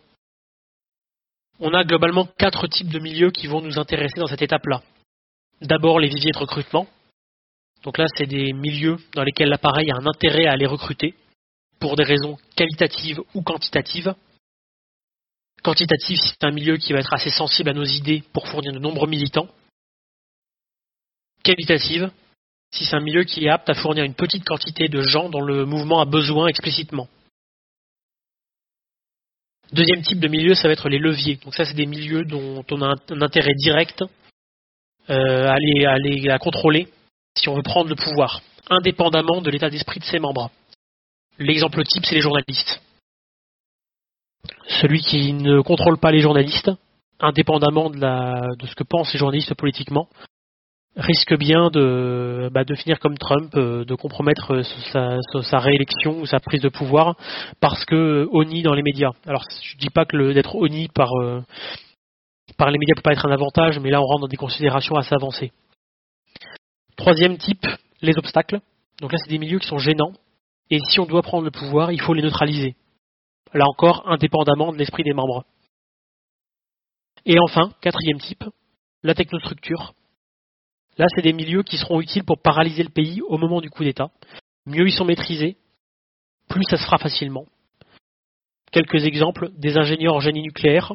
On 1.60 1.73
a 1.73 1.84
globalement 1.84 2.28
quatre 2.38 2.67
types 2.67 2.89
de 2.89 3.00
milieux 3.00 3.32
qui 3.32 3.47
vont 3.47 3.62
nous 3.62 3.80
intéresser 3.80 4.19
dans 4.19 4.28
cette 4.28 4.41
étape-là. 4.41 4.82
D'abord 5.62 6.00
les 6.00 6.10
viviers 6.10 6.32
de 6.32 6.38
recrutement. 6.38 6.88
Donc 7.84 7.98
là, 7.98 8.06
c'est 8.15 8.26
des 8.26 8.54
milieux 8.54 8.98
dans 9.13 9.24
lesquels 9.24 9.50
l'appareil 9.50 9.91
a 9.91 9.96
un 9.96 10.06
intérêt 10.06 10.46
à 10.46 10.56
les 10.56 10.65
recruter 10.65 11.15
pour 11.80 11.96
des 11.96 12.04
raisons 12.04 12.38
qualitatives 12.56 13.22
ou 13.34 13.41
quantitatives. 13.41 14.13
Quantitative, 15.63 16.20
c'est 16.22 16.43
un 16.43 16.52
milieu 16.52 16.78
qui 16.78 16.93
va 16.93 17.00
être 17.00 17.13
assez 17.13 17.30
sensible 17.30 17.70
à 17.70 17.74
nos 17.74 17.84
idées 17.84 18.24
pour 18.34 18.48
fournir 18.48 18.74
de 18.74 18.80
nombreux 18.80 19.08
militants. 19.08 19.48
Qualitative, 21.43 22.12
si 22.72 22.86
c'est 22.86 22.96
un 22.96 23.02
milieu 23.02 23.24
qui 23.24 23.46
est 23.46 23.50
apte 23.50 23.70
à 23.70 23.74
fournir 23.74 24.04
une 24.04 24.13
petite 24.13 24.46
quantité 24.46 24.88
de 24.88 25.02
gens 25.02 25.30
dont 25.30 25.41
le 25.41 25.65
mouvement 25.65 26.02
a 26.02 26.06
besoin 26.06 26.48
explicitement. 26.48 27.08
Deuxième 29.72 30.02
type 30.02 30.20
de 30.20 30.28
milieu, 30.28 30.56
ça 30.56 30.67
va 30.67 30.74
être 30.74 30.89
les 30.89 31.00
leviers. 31.00 31.38
Donc 31.43 31.54
ça, 31.54 31.65
c'est 31.65 31.74
des 31.74 31.86
milieux 31.86 32.24
dont 32.24 32.63
on 32.72 32.82
a 32.82 32.96
un 33.10 33.22
intérêt 33.22 33.54
direct 33.56 34.04
euh, 35.10 35.50
à, 35.50 36.39
contrôler 36.39 36.88
si 37.38 37.50
on 37.50 37.56
veut 37.56 37.63
prendre 37.63 37.89
le 37.89 37.96
pouvoir, 37.96 38.41
indépendamment 38.70 39.41
de 39.41 39.50
l'état 39.50 39.70
d'esprit 39.70 40.00
de 40.00 40.06
ses 40.06 40.20
membres. 40.20 40.52
L'exemple 41.39 41.84
type, 41.84 42.06
c'est 42.06 42.15
les 42.15 42.22
journalistes. 42.22 42.82
Celui 44.82 45.02
qui 45.02 45.34
ne 45.34 45.62
contrôle 45.62 45.98
pas 45.98 46.12
les 46.12 46.20
journalistes, 46.20 46.72
indépendamment 47.20 47.89
de, 47.89 48.65
ce 48.65 48.76
que 48.76 48.84
pensent 48.84 49.13
les 49.13 49.20
journalistes 49.20 49.54
politiquement, 49.54 50.08
risque 50.96 51.38
bien 51.38 51.70
de, 51.70 52.50
bah, 52.52 52.63
finir 52.76 53.00
comme 53.00 53.17
Trump, 53.17 53.56
euh, 53.56 53.86
de 53.86 53.96
compromettre 53.96 54.62
sa, 54.91 55.60
réélection 55.60 56.20
ou 56.20 56.26
sa 56.26 56.39
prise 56.39 56.62
de 56.62 56.70
pouvoir 56.70 57.15
parce 57.62 57.86
que 57.86 58.28
honni 58.32 58.63
dans 58.63 58.74
les 58.74 58.82
médias. 58.82 59.12
Alors 59.28 59.43
je 59.62 59.78
dis 59.78 59.91
pas 59.91 60.06
que 60.06 60.34
d'être 60.34 60.56
honni 60.56 60.88
par, 60.88 61.10
euh, 61.22 61.41
par 62.55 62.71
les 62.71 62.77
médias 62.77 62.95
peut 62.95 63.01
pas 63.01 63.13
être 63.13 63.25
un 63.25 63.31
avantage, 63.31 63.79
mais 63.79 63.89
là 63.89 64.01
on 64.01 64.05
rentre 64.05 64.21
dans 64.21 64.27
des 64.27 64.38
considérations 64.38 64.95
assez 64.95 65.13
avancées. 65.13 65.51
Troisième 66.95 67.38
type, 67.38 67.65
les 68.01 68.17
obstacles. 68.17 68.60
Donc 68.99 69.12
là 69.12 69.17
c'est 69.21 69.29
des 69.29 69.38
milieux 69.38 69.60
qui 69.60 69.67
sont 69.67 69.77
gênants 69.77 70.13
et 70.69 70.79
si 70.79 70.99
on 70.99 71.05
doit 71.05 71.21
prendre 71.21 71.45
le 71.45 71.51
pouvoir, 71.51 71.91
il 71.91 72.01
faut 72.01 72.13
les 72.13 72.21
neutraliser. 72.21 72.75
Là 73.53 73.65
encore, 73.67 74.10
indépendamment 74.10 74.73
de 74.73 74.77
l'esprit 74.77 75.03
des 75.03 75.13
membres. 75.13 75.45
Et 77.25 77.38
enfin, 77.39 77.71
quatrième 77.81 78.19
type, 78.19 78.43
la 79.03 79.13
technostructure. 79.13 79.93
Là, 80.97 81.05
c'est 81.15 81.21
des 81.21 81.33
milieux 81.33 81.63
qui 81.63 81.77
seront 81.77 82.01
utiles 82.01 82.23
pour 82.23 82.41
paralyser 82.41 82.83
le 82.83 82.89
pays 82.89 83.21
au 83.21 83.38
moment 83.38 83.62
du 83.62 83.69
coup 83.69 83.83
d'État. 83.83 84.10
Mieux 84.65 84.88
ils 84.88 84.93
sont 84.93 85.05
maîtrisés, 85.05 85.57
plus 86.49 86.63
ça 86.69 86.77
se 86.77 86.83
fera 86.83 86.97
facilement. 86.97 87.45
Quelques 88.71 89.05
exemples, 89.05 89.49
des 89.57 89.77
ingénieurs 89.77 90.15
en 90.15 90.19
génie 90.19 90.41
nucléaire, 90.41 90.93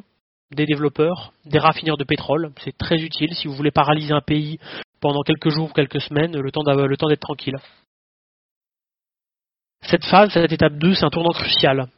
des 0.54 0.66
développeurs, 0.66 1.32
des 1.44 1.58
raffineurs 1.58 1.96
de 1.96 2.04
pétrole. 2.04 2.52
C'est 2.64 2.76
très 2.76 2.96
utile 2.96 3.34
si 3.34 3.48
vous 3.48 3.54
voulez 3.54 3.70
paralyser 3.70 4.12
un 4.12 4.20
pays 4.20 4.58
pendant 5.00 5.22
quelques 5.22 5.50
jours 5.50 5.70
ou 5.70 5.72
quelques 5.72 6.00
semaines, 6.00 6.38
le 6.38 6.50
temps 6.50 6.62
d'être 7.08 7.20
tranquille. 7.20 7.56
Cette 9.82 10.04
phase, 10.04 10.30
cette 10.32 10.52
étape 10.52 10.74
2, 10.74 10.94
c'est 10.94 11.04
un 11.04 11.10
tournant 11.10 11.32
crucial. 11.32 11.88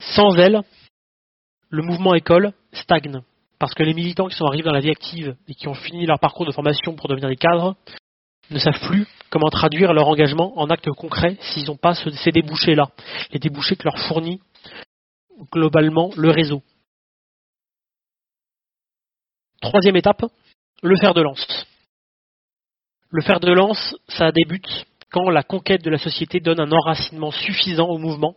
Sans 0.00 0.34
elle, 0.36 0.62
le 1.68 1.82
mouvement 1.82 2.14
école 2.14 2.52
stagne. 2.72 3.20
Parce 3.58 3.74
que 3.74 3.82
les 3.82 3.92
militants 3.94 4.28
qui 4.28 4.36
sont 4.36 4.46
arrivés 4.46 4.62
dans 4.62 4.72
la 4.72 4.80
vie 4.80 4.90
active 4.90 5.36
et 5.48 5.54
qui 5.54 5.68
ont 5.68 5.74
fini 5.74 6.06
leur 6.06 6.18
parcours 6.18 6.46
de 6.46 6.52
formation 6.52 6.94
pour 6.94 7.08
devenir 7.08 7.28
des 7.28 7.36
cadres 7.36 7.74
ne 8.50 8.58
savent 8.58 8.80
plus 8.86 9.06
comment 9.30 9.50
traduire 9.50 9.92
leur 9.92 10.08
engagement 10.08 10.58
en 10.58 10.70
actes 10.70 10.90
concrets 10.92 11.36
s'ils 11.40 11.66
n'ont 11.66 11.76
pas 11.76 11.94
ce- 11.94 12.10
ces 12.10 12.30
débouchés-là. 12.30 12.88
Les 13.32 13.38
débouchés 13.38 13.76
que 13.76 13.84
leur 13.84 13.98
fournit 13.98 14.40
globalement 15.52 16.10
le 16.16 16.30
réseau. 16.30 16.62
Troisième 19.60 19.96
étape, 19.96 20.24
le 20.82 20.96
fer 20.96 21.14
de 21.14 21.22
lance. 21.22 21.66
Le 23.10 23.22
fer 23.22 23.40
de 23.40 23.52
lance, 23.52 23.96
ça 24.08 24.30
débute 24.32 24.86
quand 25.10 25.30
la 25.30 25.42
conquête 25.42 25.82
de 25.82 25.90
la 25.90 25.98
société 25.98 26.40
donne 26.40 26.60
un 26.60 26.70
enracinement 26.70 27.30
suffisant 27.30 27.88
au 27.88 27.98
mouvement 27.98 28.36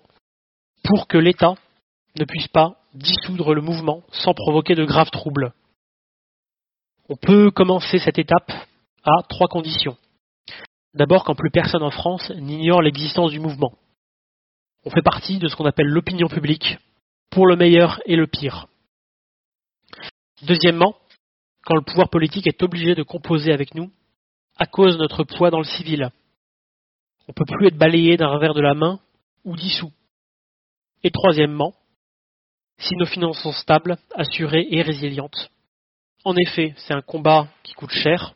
pour 0.83 1.07
que 1.07 1.17
l'État 1.17 1.55
ne 2.17 2.25
puisse 2.25 2.47
pas 2.47 2.77
dissoudre 2.93 3.53
le 3.53 3.61
mouvement 3.61 4.03
sans 4.11 4.33
provoquer 4.33 4.75
de 4.75 4.85
graves 4.85 5.11
troubles. 5.11 5.53
On 7.09 7.15
peut 7.15 7.51
commencer 7.51 7.99
cette 7.99 8.19
étape 8.19 8.51
à 9.03 9.23
trois 9.27 9.47
conditions. 9.47 9.97
D'abord, 10.93 11.23
quand 11.23 11.35
plus 11.35 11.51
personne 11.51 11.83
en 11.83 11.91
France 11.91 12.31
n'ignore 12.31 12.81
l'existence 12.81 13.31
du 13.31 13.39
mouvement. 13.39 13.73
On 14.85 14.89
fait 14.89 15.01
partie 15.01 15.37
de 15.37 15.47
ce 15.47 15.55
qu'on 15.55 15.65
appelle 15.65 15.87
l'opinion 15.87 16.27
publique, 16.27 16.77
pour 17.29 17.47
le 17.47 17.55
meilleur 17.55 18.01
et 18.05 18.15
le 18.15 18.27
pire. 18.27 18.67
Deuxièmement, 20.41 20.95
quand 21.65 21.75
le 21.75 21.81
pouvoir 21.81 22.09
politique 22.09 22.47
est 22.47 22.63
obligé 22.63 22.95
de 22.95 23.03
composer 23.03 23.51
avec 23.53 23.75
nous 23.75 23.91
à 24.57 24.65
cause 24.65 24.93
de 24.93 25.01
notre 25.01 25.23
poids 25.23 25.49
dans 25.49 25.59
le 25.59 25.65
civil. 25.65 26.11
On 27.27 27.31
ne 27.31 27.33
peut 27.33 27.45
plus 27.45 27.67
être 27.67 27.77
balayé 27.77 28.17
d'un 28.17 28.27
revers 28.27 28.53
de 28.53 28.61
la 28.61 28.73
main 28.73 28.99
ou 29.43 29.55
dissous. 29.55 29.91
Et 31.03 31.11
troisièmement, 31.11 31.73
si 32.77 32.95
nos 32.95 33.05
finances 33.05 33.41
sont 33.41 33.53
stables, 33.53 33.97
assurées 34.15 34.67
et 34.71 34.81
résilientes. 34.81 35.51
En 36.23 36.35
effet, 36.35 36.73
c'est 36.77 36.93
un 36.93 37.01
combat 37.01 37.47
qui 37.63 37.73
coûte 37.73 37.91
cher, 37.91 38.35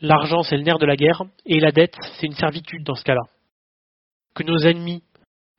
l'argent 0.00 0.42
c'est 0.42 0.56
le 0.56 0.62
nerf 0.62 0.78
de 0.78 0.86
la 0.86 0.96
guerre, 0.96 1.22
et 1.46 1.60
la 1.60 1.72
dette 1.72 1.96
c'est 2.18 2.26
une 2.26 2.34
servitude 2.34 2.84
dans 2.84 2.94
ce 2.94 3.04
cas-là. 3.04 3.22
Que 4.34 4.42
nos 4.42 4.58
ennemis 4.58 5.02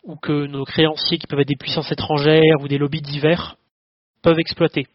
ou 0.04 0.16
que 0.16 0.46
nos 0.46 0.66
créanciers 0.66 1.18
qui 1.18 1.28
peuvent 1.28 1.40
être 1.40 1.48
des 1.48 1.56
puissances 1.56 1.92
étrangères 1.92 2.62
ou 2.62 2.68
des 2.68 2.78
lobbies 2.78 3.02
divers 3.02 3.58
peuvent 4.22 4.40
exploiter. 4.40 4.88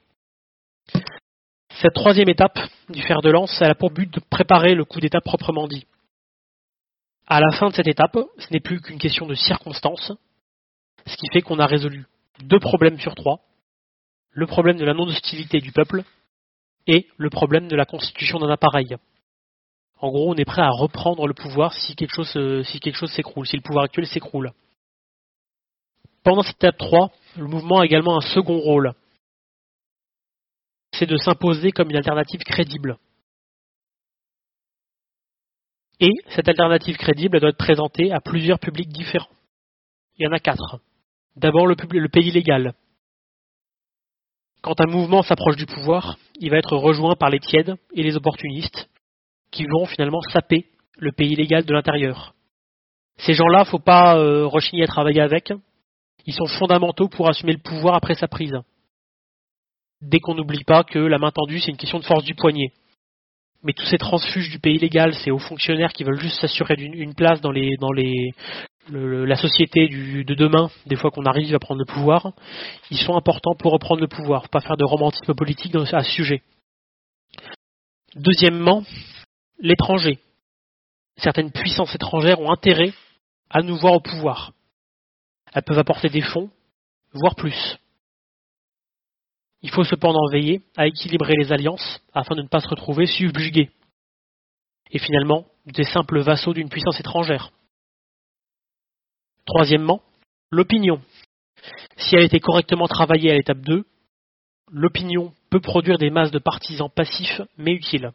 Cette 1.81 1.95
troisième 1.95 2.29
étape 2.29 2.59
du 2.91 3.01
fer 3.01 3.23
de 3.23 3.31
lance, 3.31 3.57
elle 3.63 3.71
a 3.71 3.75
pour 3.75 3.91
but 3.91 4.13
de 4.13 4.21
préparer 4.21 4.75
le 4.75 4.85
coup 4.85 5.01
d'État 5.01 5.23
proprement 5.23 5.67
dit. 5.67 5.87
À 7.27 7.41
la 7.41 7.53
fin 7.53 7.71
de 7.71 7.75
cette 7.75 7.87
étape, 7.87 8.19
ce 8.37 8.53
n'est 8.53 8.61
plus 8.61 8.83
qu'une 8.83 8.99
question 8.99 9.27
de 9.27 9.35
circonstances, 9.35 10.13
ce 11.07 11.17
qui 11.17 11.27
fait 11.33 11.41
qu'on 11.41 11.59
a 11.59 11.67
résolu 11.67 12.05
deux 12.43 12.59
problèmes 12.59 12.99
sur 12.99 13.15
trois, 13.15 13.41
le 14.33 14.47
problème 14.47 14.77
de 14.77 14.85
la 14.85 14.93
non-hostilité 14.93 15.61
du 15.61 15.73
peuple 15.73 16.03
et 16.87 17.07
le 17.17 17.31
problème 17.31 17.69
de 17.69 17.77
la 17.77 17.87
constitution 17.87 18.39
d'un 18.39 18.51
appareil. 18.51 18.97
En 20.01 20.11
gros, 20.11 20.31
on 20.31 20.37
est 20.37 20.45
prêt 20.45 20.63
à 20.63 20.71
reprendre 20.71 21.27
le 21.27 21.35
pouvoir 21.35 21.73
si 21.73 21.97
quelque 21.97 22.15
chose, 22.15 22.37
euh, 22.37 22.63
si 22.63 22.81
quelque 22.81 22.97
chose 22.97 23.13
s'écroule, 23.13 23.47
si 23.47 23.57
le 23.57 23.63
pouvoir 23.63 23.87
actuel 23.87 24.07
s'écroule. 24.07 24.53
Pendant 26.25 26.43
cette 26.43 26.57
étape 26.57 26.77
3, 26.77 27.11
le 27.39 27.47
mouvement 27.47 27.81
a 27.81 27.87
également 27.87 28.19
un 28.19 28.35
second 28.35 28.59
rôle. 28.59 28.93
C'est 31.01 31.07
de 31.07 31.17
s'imposer 31.17 31.71
comme 31.73 31.89
une 31.89 31.97
alternative 31.97 32.43
crédible. 32.43 32.99
Et 35.99 36.13
cette 36.35 36.47
alternative 36.47 36.99
crédible 36.99 37.41
doit 37.41 37.49
être 37.49 37.57
présentée 37.57 38.13
à 38.13 38.21
plusieurs 38.21 38.59
publics 38.59 38.91
différents. 38.91 39.31
Il 40.19 40.25
y 40.25 40.29
en 40.29 40.33
a 40.33 40.39
quatre. 40.39 40.79
D'abord 41.37 41.67
le, 41.67 41.75
pays 42.09 42.31
légal. 42.31 42.75
Quand 44.61 44.79
un 44.83 44.91
mouvement 44.91 45.23
s'approche 45.23 45.57
du 45.57 45.65
pouvoir, 45.65 46.19
il 46.39 46.51
va 46.51 46.59
être 46.59 46.77
rejoint 46.77 47.17
par 47.17 47.31
les 47.31 47.41
tièdes 47.41 47.77
et 47.95 48.03
les 48.03 48.17
opportunistes, 48.17 48.91
qui 49.51 49.65
vont 49.65 49.87
finalement 49.87 50.21
saper 50.21 50.67
le 50.99 51.13
pays 51.13 51.35
légal 51.35 51.65
de 51.65 51.73
l'intérieur. 51.73 52.35
Ces 53.21 53.33
gens-là, 53.33 53.65
faut 53.65 53.79
pas 53.79 54.19
euh, 54.19 54.47
rechigner 54.47 54.83
à 54.83 54.87
travailler 54.87 55.23
avec. 55.23 55.51
Ils 56.27 56.35
sont 56.35 56.59
fondamentaux 56.59 57.09
pour 57.09 57.27
assumer 57.31 57.55
le 57.55 57.63
pouvoir 57.63 57.95
après 57.95 58.17
sa 58.17 58.29
prise. 58.29 58.61
Dès 60.03 60.19
qu'on 60.19 60.35
n'oublie 60.35 60.65
pas 60.65 60.85
que 60.85 60.99
la 60.99 61.19
main 61.19 61.31
tendue, 61.31 61.61
c'est 61.61 61.71
une 61.71 61.77
question 61.77 61.99
de 61.99 62.05
force 62.05 62.25
du 62.25 62.35
poignet. 62.35 62.73
Mais 63.63 63.75
tous 63.75 63.85
ces 63.85 63.99
transfuges 63.99 64.49
du 64.51 64.59
pays 64.59 64.79
légal, 64.79 65.15
ces 65.15 65.31
hauts 65.31 65.39
fonctionnaires 65.39 65.93
qui 65.93 66.05
veulent 66.05 66.21
juste 66.21 66.41
s'assurer 66.41 66.77
d'une 66.77 66.95
une 66.95 67.15
place 67.15 67.43
dans, 67.43 67.51
les, 67.51 67.77
dans 67.77 67.93
les, 67.93 68.33
le- 68.89 69.27
la 69.27 69.37
société 69.37 69.89
de 69.89 70.35
demain, 70.35 70.71
des 70.87 70.97
fois 70.97 71.11
qu'on 71.11 71.27
arrive 71.27 71.55
à 71.55 71.59
prendre 71.59 71.81
le 71.81 71.85
pouvoir, 71.85 72.33
ils 72.91 72.97
sont 72.99 73.15
importants 73.17 73.55
pour 73.59 73.73
reprendre 73.73 74.01
le 74.01 74.09
pouvoir. 74.09 74.49
Pas 74.49 74.61
faire 74.61 74.79
de 74.79 74.85
romantisme 74.85 75.35
politique 75.35 75.75
à 75.77 76.03
ce 76.03 76.11
sujet. 76.11 76.43
Deuxièmement, 78.17 78.83
l'étranger. 79.59 80.19
Certaines 81.19 81.53
puissances 81.53 81.95
étrangères 81.95 82.41
ont 82.41 82.51
intérêt 82.51 82.95
à 83.51 83.61
nous 83.61 83.77
voir 83.77 83.93
au 83.93 84.01
pouvoir. 84.01 84.53
Elles 85.53 85.63
peuvent 85.63 85.79
apporter 85.79 86.09
des 86.09 86.23
fonds, 86.23 86.49
voire 87.13 87.35
plus. 87.35 87.77
Il 89.63 89.71
faut 89.71 89.85
cependant 89.85 90.27
veiller 90.31 90.63
à 90.77 90.87
équilibrer 90.87 91.35
les 91.35 91.53
alliances 91.53 92.01
afin 92.15 92.35
de 92.35 92.43
ne 92.43 92.49
pas 92.49 92.61
se 92.61 92.69
retrouver 92.69 93.07
subjugués. 93.07 93.71
Et 94.91 94.99
finalement, 94.99 95.47
des 95.67 95.85
simples 95.85 96.21
vassaux 96.21 96.55
d'une 96.55 96.69
puissance 96.69 96.99
étrangère. 96.99 97.53
Troisièmement, 99.47 100.03
l'opinion. 100.51 101.01
Si 101.97 102.17
elle 102.17 102.25
été 102.25 102.41
correctement 102.41 102.89
travaillée 102.89 103.31
à 103.31 103.35
l'étape 103.35 103.61
2, 103.61 103.85
l'opinion 104.71 105.33
peut 105.51 105.61
produire 105.61 105.99
des 105.99 106.11
masses 106.11 106.31
de 106.31 106.39
partisans 106.39 106.89
passifs 106.89 107.43
mais 107.59 107.73
utiles. 107.73 108.13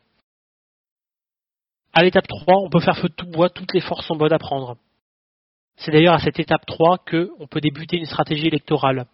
À 1.94 2.04
l'étape 2.04 2.28
3, 2.28 2.56
on 2.62 2.70
peut 2.70 2.80
faire 2.80 2.98
feu 2.98 3.08
de 3.08 3.14
tout 3.14 3.28
bois, 3.28 3.50
toutes 3.50 3.74
les 3.74 3.82
forces 3.82 4.08
sont 4.08 4.16
bonnes 4.16 4.34
à 4.34 4.40
prendre. 4.40 4.78
C'est 5.78 5.92
d'ailleurs 5.92 6.16
à 6.16 6.20
cette 6.20 6.40
étape 6.40 6.66
3 6.66 6.98
qu'on 7.00 7.48
peut 7.48 7.62
débuter 7.62 7.98
une 7.98 8.06
stratégie 8.06 8.48
électorale. 8.48 9.06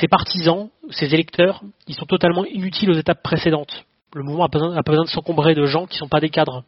Ces 0.00 0.08
partisans, 0.08 0.70
ces 0.90 1.06
électeurs, 1.14 1.62
ils 1.86 1.94
sont 1.94 2.06
totalement 2.06 2.44
inutiles 2.44 2.90
aux 2.90 2.98
étapes 2.98 3.22
précédentes. 3.22 3.84
Le 4.14 4.22
mouvement 4.22 4.44
a 4.44 4.48
besoin, 4.48 4.76
a 4.76 4.82
besoin 4.82 5.04
de 5.04 5.10
s'encombrer 5.10 5.54
de 5.54 5.66
gens 5.66 5.86
qui 5.86 5.94
ne 5.94 6.00
sont 6.00 6.08
pas 6.08 6.20
des 6.20 6.30
cadres. 6.30 6.64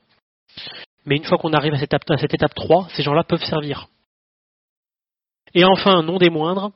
Mais 1.05 1.17
une 1.17 1.25
fois 1.25 1.39
qu'on 1.39 1.53
arrive 1.53 1.75
à 1.75 1.79
cette, 1.79 1.95
étape, 1.95 2.11
à 2.11 2.19
cette 2.19 2.35
étape 2.35 2.55
3, 2.55 2.89
ces 2.95 3.03
gens-là 3.03 3.25
peuvent 3.25 3.45
servir. 3.45 3.89
Et 5.55 5.65
enfin, 5.65 6.03
non 6.03 6.19
des 6.19 6.31
moindres, 6.31 6.73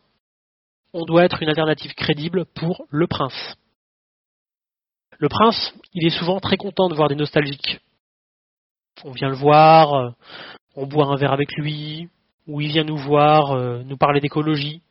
on 0.95 1.05
doit 1.05 1.25
être 1.25 1.43
une 1.43 1.49
alternative 1.49 1.95
crédible 1.95 2.45
pour 2.55 2.85
le 2.91 3.07
prince. 3.07 3.57
Le 5.19 5.29
prince, 5.29 5.75
il 5.95 6.07
est 6.07 6.19
souvent 6.19 6.41
très 6.41 6.57
content 6.57 6.89
de 6.89 6.95
voir 6.95 7.09
des 7.09 7.15
nostalgiques. 7.15 7.81
On 9.05 9.13
vient 9.13 9.29
le 9.29 9.37
voir, 9.37 9.95
euh, 9.95 10.11
on 10.75 10.87
boit 10.87 11.07
un 11.07 11.17
verre 11.17 11.33
avec 11.33 11.53
lui, 11.57 12.09
ou 12.47 12.61
il 12.61 12.69
vient 12.69 12.85
nous 12.85 12.97
voir, 12.97 13.53
euh, 13.53 13.83
nous 13.85 13.97
parler 13.97 14.21
d'écologie. 14.21 14.83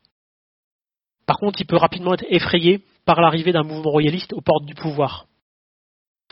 Par 1.32 1.38
contre, 1.38 1.62
il 1.62 1.66
peut 1.66 1.78
rapidement 1.78 2.14
être 2.14 2.26
effrayé 2.28 2.82
par 3.06 3.22
l'arrivée 3.22 3.54
d'un 3.54 3.64
mouvement 3.64 3.90
royaliste 3.90 4.34
aux 4.34 4.42
portes 4.42 4.66
du 4.66 4.76
pouvoir. 4.76 5.28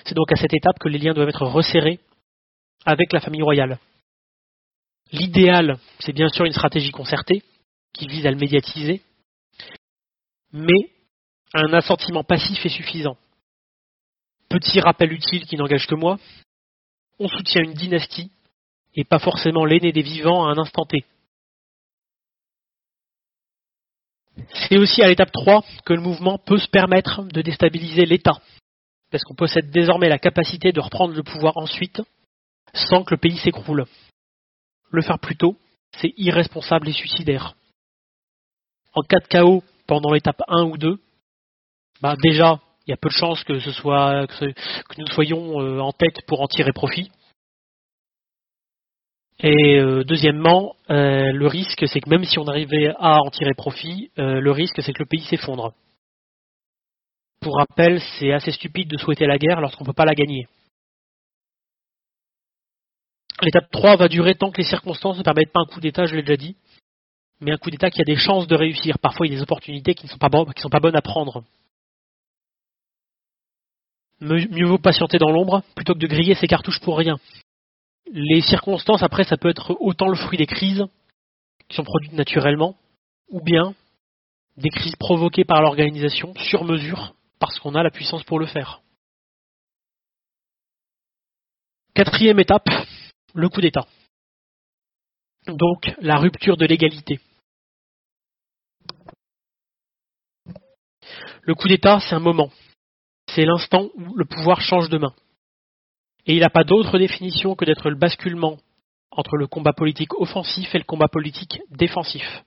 C'est 0.04 0.14
donc 0.14 0.30
à 0.30 0.36
cette 0.36 0.54
étape 0.54 0.78
que 0.78 0.90
les 0.90 0.98
liens 0.98 1.14
doivent 1.14 1.30
être 1.30 1.46
resserrés 1.46 2.02
avec 2.86 3.14
la 3.14 3.22
famille 3.22 3.42
royale. 3.42 3.80
L'idéal, 5.14 5.80
c'est 6.02 6.12
bien 6.12 6.28
sûr 6.28 6.44
une 6.44 6.52
stratégie 6.52 6.92
concertée 6.92 7.44
qui 7.94 8.08
vise 8.08 8.26
à 8.26 8.32
le 8.32 8.36
médiatiser, 8.36 9.02
mais 10.52 10.92
un 11.54 11.72
assentiment 11.72 12.26
passif 12.26 12.66
est 12.66 12.68
suffisant. 12.68 13.16
Petit 14.50 14.82
rappel 14.82 15.14
utile 15.14 15.46
qui 15.46 15.56
n'engage 15.56 15.88
que 15.88 15.96
moi, 15.96 16.20
on 17.20 17.30
soutient 17.30 17.64
une 17.64 17.74
dynastie 17.74 18.34
et 18.96 19.06
pas 19.06 19.20
forcément 19.20 19.64
l'aîné 19.64 19.94
des 19.94 20.02
vivants 20.02 20.46
à 20.46 20.52
un 20.52 20.58
instant 20.58 20.84
T. 20.84 21.06
C'est 24.54 24.78
aussi 24.78 25.02
à 25.02 25.08
l'étape 25.08 25.32
3 25.32 25.64
que 25.86 25.94
le 25.94 26.02
mouvement 26.02 26.38
peut 26.38 26.58
se 26.58 26.68
permettre 26.68 27.24
de 27.24 27.42
déstabiliser 27.42 28.06
l'État, 28.06 28.40
parce 29.12 29.24
qu'on 29.24 29.36
possède 29.36 29.70
désormais 29.70 30.10
la 30.10 30.20
capacité 30.20 30.72
de 30.72 30.80
reprendre 30.80 31.14
le 31.14 31.24
pouvoir 31.24 31.58
ensuite 31.58 32.02
sans 32.74 33.04
que 33.04 33.14
le 33.14 33.20
pays 33.20 33.38
s'écroule. 33.38 33.86
Le 34.92 35.02
faire 35.02 35.20
plus 35.20 35.36
tôt, 35.36 35.58
c'est 35.98 36.14
irresponsable 36.18 36.90
et 36.90 36.94
suicidaire. 36.94 37.56
En 38.94 39.02
cas 39.02 39.20
de 39.20 39.28
chaos 39.28 39.64
pendant 39.88 40.12
l'étape 40.12 40.42
1 40.48 40.64
ou 40.64 40.78
2, 40.78 41.00
bah 42.02 42.16
déjà, 42.22 42.60
il 42.86 42.92
y 42.92 42.94
a 42.94 42.98
peu 42.98 43.10
de 43.10 43.14
chances 43.14 43.44
que, 43.44 43.60
ce 43.60 43.72
soit, 43.72 44.26
que 44.28 44.46
nous 44.98 45.08
soyons 45.08 45.62
euh, 45.62 45.80
en 45.80 45.92
tête 45.92 46.26
pour 46.28 46.42
en 46.42 46.48
tirer 46.48 46.72
profit. 46.74 47.12
Et 49.42 49.80
euh, 49.80 50.04
deuxièmement, 50.04 50.76
euh, 50.90 51.32
le 51.32 51.48
risque, 51.48 51.88
c'est 51.88 52.02
que 52.02 52.10
même 52.10 52.26
si 52.26 52.40
on 52.40 52.48
arrivait 52.48 52.94
à 53.00 53.22
en 53.22 53.30
tirer 53.30 53.54
profit, 53.54 54.12
euh, 54.20 54.42
le 54.42 54.52
risque, 54.52 54.82
c'est 54.82 54.92
que 54.92 55.04
le 55.04 55.08
pays 55.08 55.22
s'effondre. 55.22 55.74
Pour 57.40 57.56
rappel, 57.56 58.02
c'est 58.20 58.34
assez 58.34 58.52
stupide 58.52 58.90
de 58.90 58.98
souhaiter 58.98 59.26
la 59.26 59.38
guerre 59.38 59.62
lorsqu'on 59.62 59.86
ne 59.86 59.90
peut 59.90 59.94
pas 59.94 60.06
la 60.06 60.14
gagner. 60.14 60.48
L'étape 63.42 63.72
3 63.72 63.96
va 63.96 64.10
durer 64.10 64.36
tant 64.36 64.52
que 64.52 64.58
les 64.58 64.68
circonstances 64.68 65.18
ne 65.18 65.24
permettent 65.24 65.54
pas 65.54 65.62
un 65.62 65.66
coup 65.66 65.80
d'État, 65.80 66.06
je 66.06 66.16
l'ai 66.16 66.24
déjà 66.24 66.36
dit, 66.36 66.58
mais 67.40 67.54
un 67.54 67.58
coup 67.58 67.72
d'État 67.72 67.90
qui 67.90 68.02
a 68.02 68.04
des 68.06 68.18
chances 68.18 68.48
de 68.48 68.56
réussir. 68.56 69.00
Parfois, 69.00 69.26
il 69.26 69.30
y 69.30 69.34
a 69.34 69.38
des 69.38 69.44
opportunités 69.44 69.94
qui 69.94 70.06
ne 70.06 70.12
sont 70.12 70.18
pas, 70.18 70.30
qui 70.54 70.62
sont 70.62 70.70
pas 70.70 70.82
bonnes 70.82 70.98
à 70.98 71.02
prendre. 71.02 71.46
Mieux 74.20 74.66
vaut 74.66 74.78
patienter 74.78 75.18
dans 75.18 75.32
l'ombre 75.32 75.64
plutôt 75.76 75.94
que 75.94 76.00
de 76.00 76.08
griller 76.08 76.36
ses 76.36 76.48
cartouches 76.48 76.82
pour 76.82 76.98
rien. 76.98 77.18
Les 78.08 78.42
circonstances, 78.42 79.04
après, 79.04 79.24
ça 79.24 79.38
peut 79.38 79.50
être 79.50 79.78
autant 79.80 80.08
le 80.08 80.16
fruit 80.16 80.38
des 80.38 80.48
crises 80.48 80.86
qui 81.68 81.76
sont 81.76 81.84
produites 81.84 82.14
naturellement, 82.14 82.76
ou 83.30 83.42
bien 83.42 83.76
des 84.58 84.70
crises 84.70 84.96
provoquées 84.96 85.46
par 85.46 85.62
l'organisation 85.62 86.34
sur 86.36 86.64
mesure 86.64 87.14
parce 87.40 87.58
qu'on 87.60 87.76
a 87.76 87.84
la 87.84 87.92
puissance 87.92 88.24
pour 88.24 88.40
le 88.40 88.46
faire. 88.46 88.82
Quatrième 91.94 92.40
étape, 92.40 92.68
le 93.34 93.50
coup 93.50 93.62
d'État. 93.62 93.86
Donc 95.48 95.90
la 96.02 96.18
rupture 96.18 96.58
de 96.58 96.66
l'égalité. 96.66 97.20
Le 101.42 101.56
coup 101.56 101.68
d'État, 101.68 102.00
c'est 102.00 102.16
un 102.16 102.20
moment. 102.20 102.52
C'est 103.34 103.46
l'instant 103.46 103.90
où 103.96 104.16
le 104.16 104.26
pouvoir 104.26 104.62
change 104.62 104.90
de 104.90 104.98
main. 104.98 105.14
Et 106.30 106.36
il 106.36 106.42
n'a 106.42 106.52
pas 106.52 106.64
d'autre 106.64 107.00
définition 107.00 107.56
que 107.56 107.66
d'être 107.66 107.90
le 107.90 107.96
basculement 107.96 108.58
entre 109.10 109.36
le 109.36 109.48
combat 109.48 109.74
politique 109.74 110.14
offensif 110.14 110.76
et 110.76 110.78
le 110.78 110.84
combat 110.84 111.08
politique 111.08 111.60
défensif. 111.72 112.44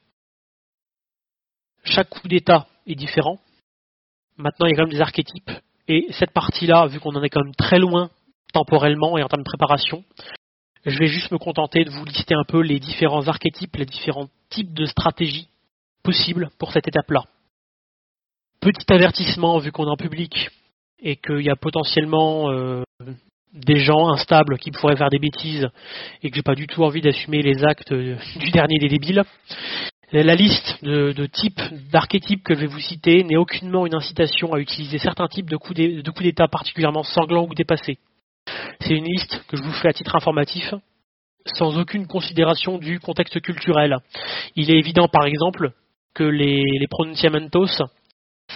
Chaque 1.82 2.08
coup 2.08 2.28
d'État 2.28 2.68
est 2.86 2.94
différent. 2.94 3.40
Maintenant, 4.36 4.66
il 4.66 4.70
y 4.70 4.74
a 4.74 4.76
quand 4.76 4.84
même 4.84 4.92
des 4.92 5.00
archétypes. 5.00 5.50
Et 5.88 6.06
cette 6.12 6.30
partie-là, 6.30 6.86
vu 6.86 7.00
qu'on 7.00 7.16
en 7.16 7.24
est 7.24 7.28
quand 7.28 7.42
même 7.42 7.56
très 7.56 7.80
loin 7.80 8.10
temporellement 8.52 9.18
et 9.18 9.24
en 9.24 9.26
termes 9.26 9.42
de 9.42 9.48
préparation, 9.48 10.04
je 10.86 10.96
vais 10.96 11.08
juste 11.08 11.32
me 11.32 11.38
contenter 11.38 11.84
de 11.84 11.90
vous 11.90 12.04
lister 12.04 12.36
un 12.36 12.44
peu 12.44 12.60
les 12.60 12.78
différents 12.78 13.26
archétypes, 13.26 13.74
les 13.74 13.86
différents 13.86 14.28
types 14.48 14.72
de 14.72 14.86
stratégies 14.86 15.48
possibles 16.04 16.50
pour 16.56 16.70
cette 16.70 16.86
étape-là. 16.86 17.24
Petit 18.60 18.92
avertissement, 18.92 19.58
vu 19.58 19.72
qu'on 19.72 19.88
est 19.88 19.90
en 19.90 19.96
public 19.96 20.50
et 21.00 21.16
qu'il 21.16 21.40
y 21.40 21.50
a 21.50 21.56
potentiellement 21.56 22.48
euh, 22.52 22.84
des 23.52 23.76
gens 23.76 24.08
instables 24.08 24.58
qui 24.58 24.70
pourraient 24.70 24.96
faire 24.96 25.10
des 25.10 25.18
bêtises 25.18 25.68
et 26.22 26.30
que 26.30 26.36
j'ai 26.36 26.42
pas 26.42 26.54
du 26.54 26.66
tout 26.66 26.84
envie 26.84 27.00
d'assumer 27.00 27.42
les 27.42 27.64
actes 27.64 27.92
du 28.36 28.50
dernier 28.50 28.78
des 28.78 28.88
débiles. 28.88 29.22
La 30.12 30.34
liste 30.34 30.84
de, 30.84 31.26
types, 31.26 31.62
d'archétypes 31.90 32.44
que 32.44 32.54
je 32.54 32.60
vais 32.60 32.66
vous 32.66 32.80
citer 32.80 33.24
n'est 33.24 33.38
aucunement 33.38 33.86
une 33.86 33.94
incitation 33.94 34.52
à 34.52 34.58
utiliser 34.58 34.98
certains 34.98 35.26
types 35.26 35.48
de 35.48 35.56
coups 35.56 36.22
d'État 36.22 36.48
particulièrement 36.48 37.02
sanglants 37.02 37.46
ou 37.48 37.54
dépassés. 37.54 37.98
C'est 38.80 38.94
une 38.94 39.06
liste 39.06 39.42
que 39.48 39.56
je 39.56 39.62
vous 39.62 39.72
fais 39.72 39.88
à 39.88 39.94
titre 39.94 40.14
informatif, 40.14 40.74
sans 41.46 41.78
aucune 41.78 42.06
considération 42.06 42.76
du 42.76 43.00
contexte 43.00 43.40
culturel. 43.40 43.96
Il 44.54 44.70
est 44.70 44.78
évident, 44.78 45.08
par 45.08 45.24
exemple, 45.24 45.72
que 46.14 46.24
les, 46.24 46.62
les 46.78 46.88
pronunciamentos, 46.88 47.82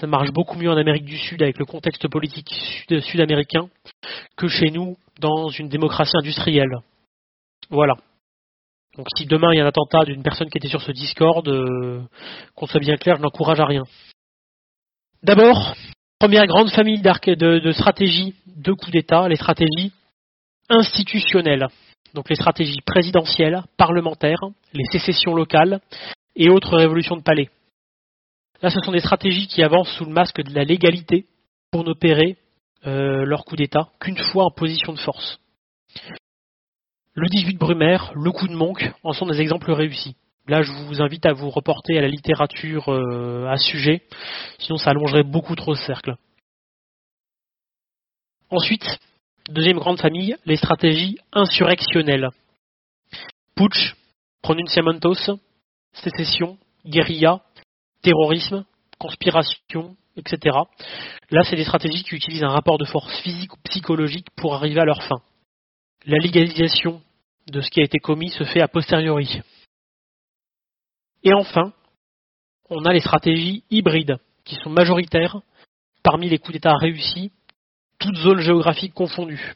ça 0.00 0.06
marche 0.06 0.30
beaucoup 0.30 0.58
mieux 0.58 0.70
en 0.70 0.76
Amérique 0.76 1.04
du 1.04 1.18
Sud 1.18 1.42
avec 1.42 1.58
le 1.58 1.64
contexte 1.64 2.08
politique 2.08 2.52
sud-américain 2.88 3.68
que 4.36 4.48
chez 4.48 4.70
nous 4.70 4.96
dans 5.20 5.48
une 5.48 5.68
démocratie 5.68 6.16
industrielle. 6.16 6.78
Voilà. 7.70 7.94
Donc 8.96 9.06
si 9.16 9.26
demain 9.26 9.52
il 9.52 9.58
y 9.58 9.60
a 9.60 9.64
un 9.64 9.68
attentat 9.68 10.04
d'une 10.04 10.22
personne 10.22 10.48
qui 10.48 10.58
était 10.58 10.68
sur 10.68 10.82
ce 10.82 10.92
Discord, 10.92 11.46
euh, 11.48 12.02
qu'on 12.54 12.66
soit 12.66 12.80
bien 12.80 12.96
clair, 12.96 13.16
je 13.16 13.22
n'encourage 13.22 13.60
à 13.60 13.66
rien. 13.66 13.84
D'abord, 15.22 15.74
première 16.18 16.46
grande 16.46 16.70
famille 16.70 17.00
de, 17.00 17.58
de 17.58 17.72
stratégies 17.72 18.34
de 18.46 18.72
coups 18.72 18.92
d'État, 18.92 19.28
les 19.28 19.36
stratégies 19.36 19.92
institutionnelles. 20.68 21.66
Donc 22.14 22.30
les 22.30 22.36
stratégies 22.36 22.80
présidentielles, 22.84 23.62
parlementaires, 23.76 24.40
les 24.72 24.84
sécessions 24.90 25.34
locales 25.34 25.80
et 26.34 26.48
autres 26.48 26.76
révolutions 26.76 27.16
de 27.16 27.22
palais. 27.22 27.50
Là, 28.62 28.70
ce 28.70 28.80
sont 28.80 28.92
des 28.92 29.00
stratégies 29.00 29.46
qui 29.46 29.62
avancent 29.62 29.92
sous 29.96 30.04
le 30.04 30.12
masque 30.12 30.42
de 30.42 30.54
la 30.54 30.64
légalité 30.64 31.26
pour 31.70 31.84
n'opérer 31.84 32.36
euh, 32.86 33.24
leur 33.24 33.44
coup 33.44 33.56
d'État 33.56 33.88
qu'une 34.00 34.16
fois 34.16 34.44
en 34.44 34.50
position 34.50 34.92
de 34.92 34.98
force. 34.98 35.40
Le 37.14 37.28
18 37.28 37.58
Brumaire, 37.58 38.12
le 38.14 38.30
coup 38.30 38.46
de 38.46 38.54
Monk 38.54 38.92
en 39.02 39.12
sont 39.12 39.26
des 39.26 39.40
exemples 39.40 39.72
réussis. 39.72 40.16
Là, 40.48 40.62
je 40.62 40.70
vous 40.70 41.02
invite 41.02 41.26
à 41.26 41.32
vous 41.32 41.50
reporter 41.50 41.98
à 41.98 42.02
la 42.02 42.08
littérature 42.08 42.88
euh, 42.88 43.46
à 43.48 43.56
sujet, 43.56 44.02
sinon 44.58 44.76
ça 44.76 44.90
allongerait 44.90 45.24
beaucoup 45.24 45.56
trop 45.56 45.74
ce 45.74 45.84
cercle. 45.84 46.14
Ensuite, 48.50 48.86
deuxième 49.50 49.78
grande 49.78 50.00
famille, 50.00 50.36
les 50.44 50.56
stratégies 50.56 51.18
insurrectionnelles. 51.32 52.28
Putsch, 53.56 53.96
pronunciamentos, 54.42 55.38
sécession, 55.92 56.58
guérilla, 56.84 57.40
terrorisme, 58.06 58.64
conspiration, 59.00 59.96
etc. 60.16 60.56
Là, 61.30 61.42
c'est 61.42 61.56
des 61.56 61.64
stratégies 61.64 62.04
qui 62.04 62.14
utilisent 62.14 62.44
un 62.44 62.50
rapport 62.50 62.78
de 62.78 62.84
force 62.84 63.20
physique 63.22 63.52
ou 63.52 63.56
psychologique 63.64 64.28
pour 64.36 64.54
arriver 64.54 64.80
à 64.80 64.84
leur 64.84 65.02
fin. 65.02 65.20
La 66.06 66.18
légalisation 66.18 67.02
de 67.50 67.60
ce 67.60 67.68
qui 67.68 67.80
a 67.80 67.84
été 67.84 67.98
commis 67.98 68.30
se 68.30 68.44
fait 68.44 68.60
a 68.60 68.68
posteriori. 68.68 69.40
Et 71.24 71.32
enfin, 71.34 71.72
on 72.70 72.84
a 72.84 72.92
les 72.92 73.00
stratégies 73.00 73.64
hybrides, 73.70 74.18
qui 74.44 74.54
sont 74.54 74.70
majoritaires 74.70 75.40
parmi 76.04 76.28
les 76.28 76.38
coups 76.38 76.52
d'État 76.52 76.76
réussis, 76.76 77.32
toutes 77.98 78.18
zones 78.18 78.38
géographiques 78.38 78.94
confondues. 78.94 79.54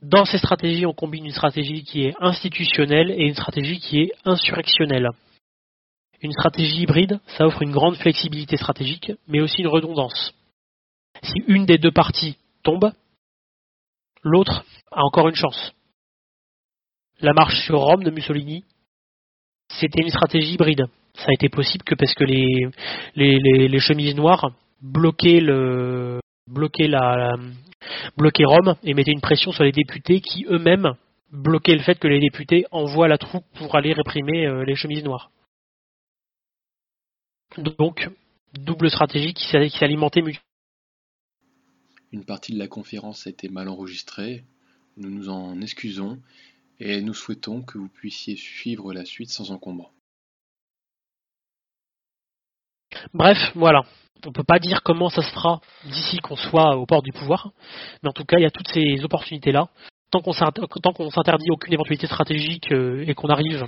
Dans 0.00 0.24
ces 0.24 0.38
stratégies, 0.38 0.86
on 0.86 0.92
combine 0.92 1.26
une 1.26 1.32
stratégie 1.32 1.82
qui 1.82 2.04
est 2.04 2.14
institutionnelle 2.20 3.10
et 3.10 3.24
une 3.24 3.34
stratégie 3.34 3.80
qui 3.80 3.98
est 3.98 4.12
insurrectionnelle. 4.24 5.08
Une 6.20 6.32
stratégie 6.32 6.82
hybride, 6.82 7.20
ça 7.36 7.46
offre 7.46 7.62
une 7.62 7.70
grande 7.70 7.96
flexibilité 7.96 8.56
stratégique, 8.56 9.12
mais 9.28 9.40
aussi 9.40 9.60
une 9.62 9.68
redondance. 9.68 10.34
Si 11.22 11.42
une 11.46 11.64
des 11.64 11.78
deux 11.78 11.92
parties 11.92 12.36
tombe, 12.62 12.92
l'autre 14.22 14.64
a 14.90 15.04
encore 15.04 15.28
une 15.28 15.34
chance. 15.34 15.74
La 17.20 17.32
marche 17.32 17.64
sur 17.64 17.78
Rome 17.78 18.04
de 18.04 18.10
Mussolini, 18.10 18.64
c'était 19.68 20.02
une 20.02 20.10
stratégie 20.10 20.54
hybride. 20.54 20.86
Ça 21.14 21.26
a 21.28 21.32
été 21.32 21.48
possible 21.48 21.84
que 21.84 21.94
parce 21.94 22.14
que 22.14 22.24
les, 22.24 23.78
chemises 23.80 24.14
noires 24.14 24.50
bloquaient 24.80 25.40
Rome 28.44 28.76
et 28.84 28.94
mettaient 28.94 29.12
une 29.12 29.20
pression 29.20 29.52
sur 29.52 29.64
les 29.64 29.72
députés 29.72 30.20
qui 30.20 30.46
eux-mêmes 30.48 30.94
bloquaient 31.32 31.74
le 31.74 31.82
fait 31.82 31.98
que 31.98 32.08
les 32.08 32.20
députés 32.20 32.66
envoient 32.70 33.08
la 33.08 33.18
troupe 33.18 33.44
pour 33.54 33.74
aller 33.74 33.92
réprimer 33.92 34.46
euh, 34.46 34.64
les 34.64 34.76
chemises 34.76 35.04
noires. 35.04 35.30
Donc, 37.58 38.08
double 38.54 38.88
stratégie 38.88 39.34
qui 39.34 39.48
s'alimentait 39.48 40.22
mutuellement. 40.22 40.44
Une 42.12 42.24
partie 42.24 42.52
de 42.52 42.58
la 42.58 42.68
conférence 42.68 43.26
a 43.26 43.30
été 43.30 43.48
mal 43.48 43.68
enregistrée. 43.68 44.44
Nous 44.96 45.10
nous 45.10 45.28
en 45.28 45.60
excusons 45.60 46.20
et 46.80 47.02
nous 47.02 47.14
souhaitons 47.14 47.62
que 47.62 47.76
vous 47.76 47.88
puissiez 47.88 48.36
suivre 48.36 48.92
la 48.92 49.04
suite 49.04 49.30
sans 49.30 49.50
encombre. 49.50 49.92
Bref, 53.12 53.36
voilà. 53.54 53.82
On 54.24 54.28
ne 54.28 54.32
peut 54.32 54.44
pas 54.44 54.58
dire 54.58 54.82
comment 54.82 55.10
ça 55.10 55.22
se 55.22 55.30
fera 55.32 55.60
d'ici 55.84 56.18
qu'on 56.18 56.36
soit 56.36 56.76
au 56.76 56.86
port 56.86 57.02
du 57.02 57.12
pouvoir, 57.12 57.52
mais 58.02 58.08
en 58.08 58.12
tout 58.12 58.24
cas, 58.24 58.38
il 58.38 58.42
y 58.42 58.46
a 58.46 58.50
toutes 58.50 58.68
ces 58.68 59.04
opportunités-là. 59.04 59.68
Tant 60.10 60.20
qu'on 60.20 60.32
s'interdit 60.32 61.50
aucune 61.50 61.74
éventualité 61.74 62.06
stratégique 62.06 62.72
euh, 62.72 63.04
et 63.06 63.14
qu'on 63.14 63.28
arrive 63.28 63.66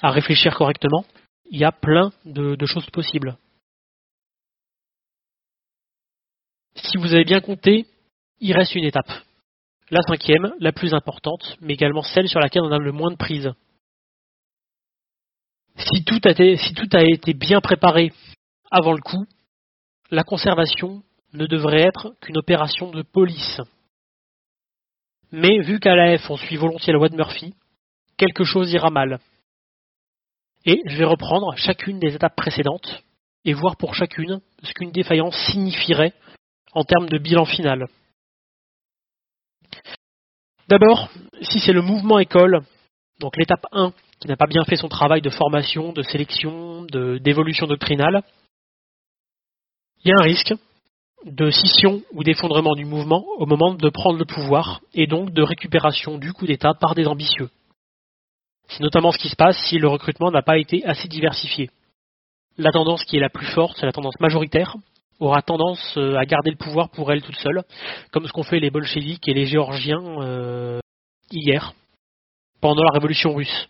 à 0.00 0.10
réfléchir 0.10 0.56
correctement, 0.56 1.04
il 1.50 1.58
y 1.58 1.64
a 1.64 1.72
plein 1.72 2.12
de, 2.24 2.66
choses 2.66 2.88
possibles. 2.90 3.36
Si 6.74 6.96
vous 6.98 7.12
avez 7.12 7.24
bien 7.24 7.40
compté, 7.40 7.86
il 8.40 8.52
reste 8.52 8.74
une 8.74 8.84
étape. 8.84 9.10
La 9.90 10.02
cinquième, 10.02 10.54
la 10.60 10.72
plus 10.72 10.94
importante, 10.94 11.56
mais 11.60 11.74
également 11.74 12.02
celle 12.02 12.28
sur 12.28 12.40
laquelle 12.40 12.62
on 12.62 12.72
a 12.72 12.78
le 12.78 12.92
moins 12.92 13.10
de 13.10 13.16
prise. 13.16 13.50
Si 15.76 16.04
tout 16.04 16.20
a 16.24 16.30
été, 16.30 16.56
si 16.56 16.74
tout 16.74 16.88
a 16.92 17.02
été 17.02 17.32
bien 17.32 17.60
préparé 17.60 18.12
avant 18.70 18.92
le 18.92 19.00
coup, 19.00 19.26
la 20.10 20.24
conservation 20.24 21.02
ne 21.32 21.46
devrait 21.46 21.82
être 21.82 22.14
qu'une 22.20 22.38
opération 22.38 22.90
de 22.90 23.02
police. 23.02 23.60
Mais 25.30 25.60
vu 25.60 25.78
qu'à 25.78 25.94
l'AF 25.94 26.28
on 26.30 26.36
suit 26.36 26.56
volontiers 26.56 26.92
la 26.92 26.98
loi 26.98 27.08
de 27.08 27.16
Murphy, 27.16 27.54
quelque 28.16 28.44
chose 28.44 28.72
ira 28.72 28.90
mal. 28.90 29.20
Et 30.68 30.82
je 30.84 30.98
vais 30.98 31.06
reprendre 31.06 31.56
chacune 31.56 31.98
des 31.98 32.14
étapes 32.14 32.36
précédentes 32.36 33.02
et 33.46 33.54
voir 33.54 33.78
pour 33.78 33.94
chacune 33.94 34.42
ce 34.62 34.70
qu'une 34.74 34.90
défaillance 34.90 35.34
signifierait 35.50 36.12
en 36.72 36.84
termes 36.84 37.08
de 37.08 37.16
bilan 37.16 37.46
final. 37.46 37.86
D'abord, 40.68 41.08
si 41.40 41.60
c'est 41.60 41.72
le 41.72 41.80
mouvement 41.80 42.18
école, 42.18 42.66
donc 43.18 43.38
l'étape 43.38 43.64
1 43.72 43.94
qui 44.20 44.28
n'a 44.28 44.36
pas 44.36 44.46
bien 44.46 44.62
fait 44.64 44.76
son 44.76 44.90
travail 44.90 45.22
de 45.22 45.30
formation, 45.30 45.94
de 45.94 46.02
sélection, 46.02 46.82
d'évolution 46.82 47.66
doctrinale, 47.66 48.22
Il 50.04 50.10
y 50.10 50.12
a 50.12 50.16
un 50.20 50.24
risque 50.24 50.52
de 51.24 51.50
scission 51.50 52.02
ou 52.12 52.24
d'effondrement 52.24 52.74
du 52.74 52.84
mouvement 52.84 53.24
au 53.38 53.46
moment 53.46 53.72
de 53.72 53.88
prendre 53.88 54.18
le 54.18 54.26
pouvoir 54.26 54.82
et 54.92 55.06
donc 55.06 55.32
de 55.32 55.42
récupération 55.42 56.18
du 56.18 56.34
coup 56.34 56.46
d'État 56.46 56.74
par 56.74 56.94
des 56.94 57.06
ambitieux. 57.06 57.48
C'est 58.68 58.80
notamment 58.80 59.12
ce 59.12 59.18
qui 59.18 59.28
se 59.28 59.36
passe 59.36 59.56
si 59.68 59.78
le 59.78 59.88
recrutement 59.88 60.30
n'a 60.30 60.42
pas 60.42 60.58
été 60.58 60.84
assez 60.84 61.08
diversifié. 61.08 61.70
La 62.58 62.70
tendance 62.70 63.04
qui 63.04 63.16
est 63.16 63.20
la 63.20 63.30
plus 63.30 63.46
forte, 63.46 63.76
c'est 63.78 63.86
la 63.86 63.92
tendance 63.92 64.18
majoritaire, 64.20 64.76
aura 65.20 65.42
tendance 65.42 65.96
euh, 65.96 66.16
à 66.16 66.24
garder 66.26 66.50
le 66.50 66.56
pouvoir 66.56 66.90
pour 66.90 67.10
elle 67.10 67.22
toute 67.22 67.38
seule, 67.38 67.62
comme 68.12 68.26
ce 68.26 68.32
qu'ont 68.32 68.42
fait 68.42 68.60
les 68.60 68.70
bolcheviks 68.70 69.26
et 69.26 69.34
les 69.34 69.46
géorgiens 69.46 70.02
euh, 70.20 70.80
hier, 71.30 71.72
pendant 72.60 72.82
la 72.82 72.92
révolution 72.92 73.34
russe. 73.34 73.68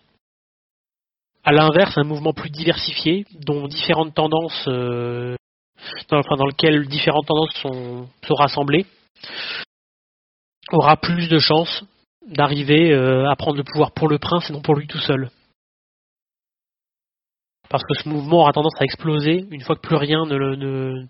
À 1.45 1.53
l'inverse, 1.53 1.97
un 1.97 2.05
mouvement 2.05 2.33
plus 2.33 2.51
diversifié, 2.51 3.25
dont 3.33 3.69
différentes 3.69 4.15
tendances, 4.15 4.65
euh, 4.69 5.37
dans, 6.11 6.19
lequel 6.19 6.89
différentes 6.89 7.27
tendances 7.27 7.55
sont 7.63 8.35
rassemblées, 8.35 8.85
aura 10.71 10.97
plus 10.97 11.29
de 11.29 11.39
chances 11.39 11.85
d'arriver 12.29 12.93
euh, 12.93 13.29
à 13.31 13.37
prendre 13.37 13.57
le 13.57 13.64
pouvoir 13.64 13.93
pour 13.93 14.09
le 14.09 14.19
prince 14.19 14.49
et 14.49 14.53
non 14.53 14.61
pour 14.62 14.75
lui 14.77 14.87
tout 14.87 14.99
seul. 15.01 15.31
Parce 17.69 17.83
que 17.85 17.95
ce 18.03 18.09
mouvement 18.09 18.38
aura 18.41 18.53
tendance 18.53 18.81
à 18.81 18.85
exploser 18.85 19.47
une 19.51 19.61
fois 19.61 19.77
plus 19.77 19.97
rien 19.97 20.25
ne, 20.25 20.37
le- 20.37 20.57
ne 20.57 21.07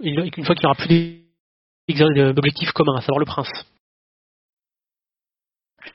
une 0.00 0.44
fois 0.44 0.54
qu'il 0.54 0.66
n'y 0.66 0.70
aura 0.70 0.74
plus 0.74 1.24
d'objectif 2.34 2.70
commun, 2.72 2.96
à 2.96 3.00
savoir 3.00 3.18
le 3.18 3.26
prince. 3.26 3.50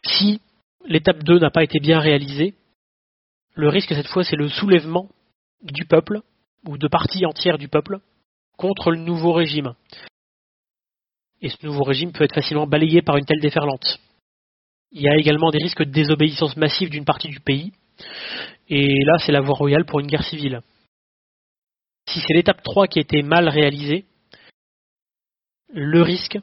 Si 0.06 0.42
l'étape 0.86 1.24
2 1.24 1.40
n'a 1.40 1.52
pas 1.52 1.64
été 1.64 1.80
bien 1.80 2.00
réalisée, 2.00 2.56
le 3.56 3.70
risque 3.70 3.90
cette 3.94 4.08
fois 4.08 4.24
c'est 4.24 4.36
le 4.36 4.50
soulèvement 4.50 5.10
du 5.62 5.86
peuple, 5.86 6.22
ou 6.66 6.78
de 6.78 6.88
parties 6.88 7.26
entières 7.26 7.58
du 7.58 7.68
peuple, 7.68 8.00
contre 8.58 8.92
le 8.92 8.98
nouveau 8.98 9.34
régime. 9.34 9.74
Et 11.42 11.50
ce 11.50 11.66
nouveau 11.66 11.84
régime 11.84 12.12
peut 12.12 12.24
être 12.24 12.36
facilement 12.36 12.68
balayé 12.68 13.02
par 13.02 13.18
une 13.18 13.26
telle 13.26 13.42
déferlante. 13.42 14.00
Il 14.94 15.02
y 15.02 15.10
a 15.10 15.18
également 15.18 15.50
des 15.50 15.62
risques 15.62 15.84
de 15.84 15.92
désobéissance 15.92 16.56
massive 16.56 16.90
d'une 16.90 17.06
partie 17.06 17.28
du 17.28 17.40
pays, 17.40 17.74
et 18.70 19.04
là 19.04 19.18
c'est 19.26 19.32
la 19.32 19.42
voie 19.42 19.56
royale 19.56 19.86
pour 19.86 20.00
une 20.00 20.08
guerre 20.08 20.24
civile. 20.24 20.62
Si 22.08 22.20
c'est 22.20 22.34
l'étape 22.34 22.62
3 22.64 22.88
qui 22.88 23.00
a 23.00 23.02
été 23.02 23.24
mal 23.24 23.50
réalisée, 23.50 24.06
le 25.74 26.02
risque, 26.04 26.38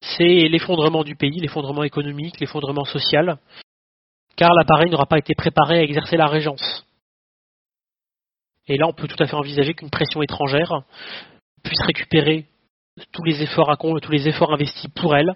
c'est 0.00 0.48
l'effondrement 0.48 1.02
du 1.02 1.16
pays, 1.16 1.40
l'effondrement 1.40 1.82
économique, 1.82 2.38
l'effondrement 2.38 2.84
social, 2.84 3.38
car 4.36 4.54
l'appareil 4.54 4.90
n'aura 4.90 5.06
pas 5.06 5.18
été 5.18 5.34
préparé 5.34 5.78
à 5.78 5.82
exercer 5.82 6.16
la 6.16 6.28
régence. 6.28 6.86
Et 8.68 8.76
là, 8.76 8.86
on 8.86 8.92
peut 8.92 9.08
tout 9.08 9.20
à 9.20 9.26
fait 9.26 9.34
envisager 9.34 9.74
qu'une 9.74 9.90
pression 9.90 10.22
étrangère 10.22 10.82
puisse 11.64 11.82
récupérer 11.84 12.46
tous 13.12 13.24
les 13.24 13.42
efforts, 13.42 13.70
à, 13.70 13.76
tous 13.76 14.12
les 14.12 14.28
efforts 14.28 14.52
investis 14.52 14.90
pour 14.94 15.16
elle, 15.16 15.34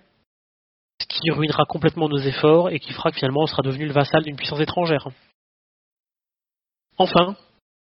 ce 1.03 1.07
qui 1.07 1.31
ruinera 1.31 1.65
complètement 1.65 2.09
nos 2.09 2.19
efforts 2.19 2.71
et 2.71 2.79
qui 2.79 2.93
fera 2.93 3.11
que 3.11 3.17
finalement 3.17 3.43
on 3.43 3.47
sera 3.47 3.63
devenu 3.63 3.87
le 3.87 3.93
vassal 3.93 4.23
d'une 4.23 4.37
puissance 4.37 4.61
étrangère. 4.61 5.09
Enfin, 6.99 7.37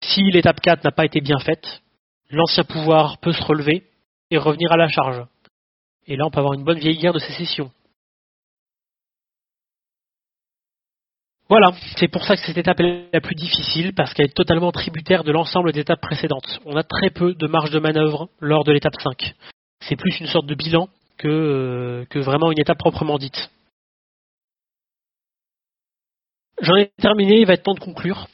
si 0.02 0.22
l'étape 0.31 0.61
4 0.61 0.85
n'a 0.85 0.90
pas 0.90 1.05
été 1.05 1.20
bien 1.20 1.38
faite, 1.38 1.83
l'ancien 2.31 2.64
pouvoir 2.64 3.18
peut 3.18 3.33
se 3.33 3.42
relever 3.42 3.85
et 4.31 4.38
revenir 4.38 4.72
à 4.72 4.76
la 4.76 4.88
charge. 4.88 5.24
Et 6.07 6.16
là, 6.16 6.26
on 6.26 6.31
peut 6.31 6.38
avoir 6.38 6.55
une 6.55 6.64
bonne 6.64 6.79
vieille 6.79 6.98
guerre 6.98 7.12
de 7.12 7.18
sécession. 7.18 7.70
Voilà, 11.48 11.72
c'est 11.96 12.09
pour 12.09 12.24
ça 12.24 12.35
que 12.35 12.42
cette 12.42 12.59
étape 12.59 12.81
est 12.81 13.09
la 13.12 13.20
plus 13.20 13.37
difficile, 13.37 13.94
parce 13.94 14.12
qu'elle 14.12 14.26
est 14.26 14.37
totalement 14.37 14.72
tributaire 14.72 15.22
de 15.22 15.31
l'ensemble 15.31 15.72
des 15.72 15.81
étapes 15.81 16.00
précédentes. 16.00 16.61
On 16.64 16.76
a 16.76 16.83
très 16.83 17.11
peu 17.11 17.35
de 17.35 17.46
marge 17.46 17.70
de 17.70 17.79
manœuvre 17.79 18.29
lors 18.40 18.64
de 18.64 18.72
l'étape 18.72 19.00
5. 19.00 19.35
C'est 19.81 19.96
plus 19.96 20.18
une 20.18 20.26
sorte 20.26 20.46
de 20.46 20.57
bilan 20.57 20.88
que, 21.18 21.29
euh, 21.29 22.05
que 22.11 22.18
vraiment 22.18 22.50
une 22.50 22.61
étape 22.61 22.79
proprement 22.79 23.18
dite. 23.18 23.50
J'en 26.61 26.76
ai 26.76 26.90
terminé, 26.98 27.40
il 27.40 27.46
va 27.46 27.55
être 27.55 27.62
temps 27.62 27.74
de 27.74 27.81
conclure. 27.81 28.29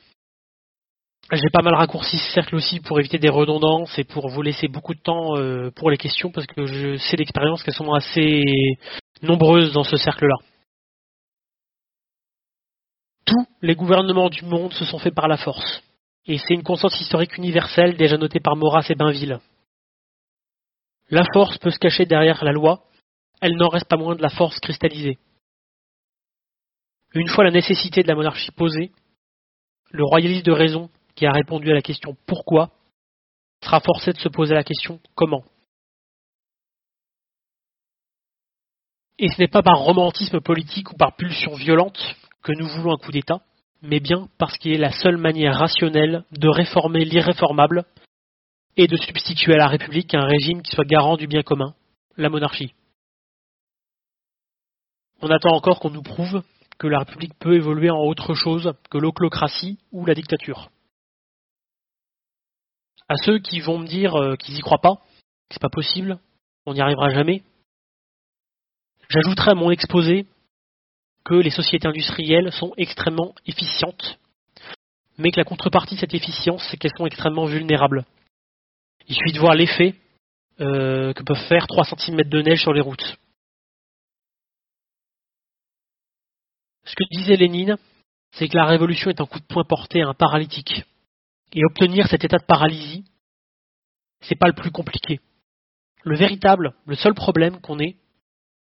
J'ai 1.32 1.50
pas 1.52 1.62
mal 1.62 1.74
raccourci 1.74 2.18
ce 2.18 2.32
cercle 2.32 2.54
aussi 2.56 2.80
pour 2.80 3.00
éviter 3.00 3.18
des 3.18 3.30
redondances 3.30 3.98
et 3.98 4.04
pour 4.04 4.28
vous 4.28 4.42
laisser 4.42 4.68
beaucoup 4.68 4.94
de 4.94 5.00
temps 5.00 5.36
euh, 5.38 5.70
pour 5.74 5.90
les 5.90 5.96
questions, 5.96 6.30
parce 6.30 6.46
que 6.46 6.66
je 6.66 6.96
sais 6.96 7.16
d'expérience 7.16 7.62
qu'elles 7.62 7.74
sont 7.74 7.92
assez 7.92 8.42
nombreuses 9.22 9.72
dans 9.72 9.84
ce 9.84 9.96
cercle-là. 9.96 10.36
Tous 13.24 13.46
les 13.62 13.74
gouvernements 13.74 14.28
du 14.28 14.44
monde 14.44 14.72
se 14.74 14.84
sont 14.84 14.98
faits 14.98 15.14
par 15.14 15.28
la 15.28 15.38
force. 15.38 15.82
Et 16.26 16.38
c'est 16.38 16.54
une 16.54 16.62
constante 16.62 17.00
historique 17.00 17.36
universelle 17.38 17.96
déjà 17.96 18.16
notée 18.18 18.40
par 18.40 18.56
Maurras 18.56 18.86
et 18.90 18.94
Bainville. 18.94 19.40
La 21.12 21.24
force 21.34 21.58
peut 21.58 21.70
se 21.70 21.78
cacher 21.78 22.06
derrière 22.06 22.42
la 22.42 22.52
loi, 22.52 22.84
elle 23.42 23.56
n'en 23.56 23.68
reste 23.68 23.86
pas 23.86 23.98
moins 23.98 24.16
de 24.16 24.22
la 24.22 24.30
force 24.30 24.58
cristallisée. 24.60 25.18
Une 27.12 27.28
fois 27.28 27.44
la 27.44 27.50
nécessité 27.50 28.02
de 28.02 28.08
la 28.08 28.14
monarchie 28.14 28.50
posée, 28.50 28.92
le 29.90 30.04
royaliste 30.04 30.46
de 30.46 30.52
raison 30.52 30.88
qui 31.14 31.26
a 31.26 31.32
répondu 31.32 31.70
à 31.70 31.74
la 31.74 31.82
question 31.82 32.16
pourquoi 32.26 32.70
sera 33.62 33.80
forcé 33.80 34.14
de 34.14 34.18
se 34.20 34.30
poser 34.30 34.54
la 34.54 34.64
question 34.64 35.00
comment. 35.14 35.44
Et 39.18 39.28
ce 39.28 39.38
n'est 39.38 39.48
pas 39.48 39.62
par 39.62 39.80
romantisme 39.80 40.40
politique 40.40 40.92
ou 40.92 40.96
par 40.96 41.14
pulsion 41.14 41.54
violente 41.56 42.00
que 42.42 42.52
nous 42.52 42.68
voulons 42.68 42.94
un 42.94 42.96
coup 42.96 43.12
d'État, 43.12 43.42
mais 43.82 44.00
bien 44.00 44.28
parce 44.38 44.56
qu'il 44.56 44.72
est 44.72 44.78
la 44.78 44.92
seule 44.92 45.18
manière 45.18 45.58
rationnelle 45.58 46.24
de 46.30 46.48
réformer 46.48 47.04
l'irréformable 47.04 47.84
et 48.76 48.86
de 48.86 48.96
substituer 48.96 49.54
à 49.54 49.58
la 49.58 49.68
République 49.68 50.14
un 50.14 50.24
régime 50.24 50.62
qui 50.62 50.74
soit 50.74 50.84
garant 50.84 51.16
du 51.16 51.26
bien 51.26 51.42
commun, 51.42 51.74
la 52.16 52.28
monarchie. 52.28 52.74
On 55.20 55.30
attend 55.30 55.54
encore 55.54 55.78
qu'on 55.80 55.90
nous 55.90 56.02
prouve 56.02 56.42
que 56.78 56.86
la 56.86 57.00
République 57.00 57.34
peut 57.38 57.54
évoluer 57.54 57.90
en 57.90 58.00
autre 58.00 58.34
chose 58.34 58.72
que 58.90 58.98
l'oclocratie 58.98 59.78
ou 59.92 60.04
la 60.04 60.14
dictature. 60.14 60.70
À 63.08 63.16
ceux 63.16 63.38
qui 63.38 63.60
vont 63.60 63.78
me 63.78 63.86
dire 63.86 64.14
euh, 64.14 64.36
qu'ils 64.36 64.54
n'y 64.54 64.60
croient 64.60 64.78
pas, 64.78 64.96
que 64.96 65.54
c'est 65.54 65.62
pas 65.62 65.68
possible, 65.68 66.18
on 66.66 66.74
n'y 66.74 66.80
arrivera 66.80 67.10
jamais, 67.10 67.42
j'ajouterai 69.08 69.50
à 69.50 69.54
mon 69.54 69.70
exposé 69.70 70.26
que 71.24 71.34
les 71.34 71.50
sociétés 71.50 71.86
industrielles 71.86 72.50
sont 72.52 72.72
extrêmement 72.76 73.34
efficientes, 73.46 74.18
mais 75.18 75.30
que 75.30 75.38
la 75.38 75.44
contrepartie 75.44 75.94
de 75.94 76.00
cette 76.00 76.14
efficience, 76.14 76.66
c'est 76.70 76.76
qu'elles 76.76 76.96
sont 76.96 77.06
extrêmement 77.06 77.44
vulnérables. 77.44 78.04
Il 79.08 79.14
suffit 79.14 79.32
de 79.32 79.38
voir 79.38 79.54
l'effet 79.54 79.94
euh, 80.60 81.12
que 81.12 81.22
peuvent 81.22 81.48
faire 81.48 81.66
3 81.66 81.84
cm 81.84 82.22
de 82.28 82.42
neige 82.42 82.60
sur 82.60 82.72
les 82.72 82.80
routes. 82.80 83.16
Ce 86.84 86.94
que 86.94 87.04
disait 87.10 87.36
Lénine, 87.36 87.78
c'est 88.32 88.48
que 88.48 88.56
la 88.56 88.66
révolution 88.66 89.10
est 89.10 89.20
un 89.20 89.26
coup 89.26 89.40
de 89.40 89.46
poing 89.46 89.64
porté 89.64 90.02
à 90.02 90.08
un 90.08 90.14
paralytique. 90.14 90.84
Et 91.52 91.64
obtenir 91.64 92.06
cet 92.08 92.24
état 92.24 92.38
de 92.38 92.44
paralysie, 92.44 93.04
c'est 94.22 94.38
pas 94.38 94.48
le 94.48 94.54
plus 94.54 94.70
compliqué. 94.70 95.20
Le 96.02 96.16
véritable, 96.16 96.74
le 96.86 96.96
seul 96.96 97.14
problème 97.14 97.60
qu'on 97.60 97.78
ait, 97.78 97.96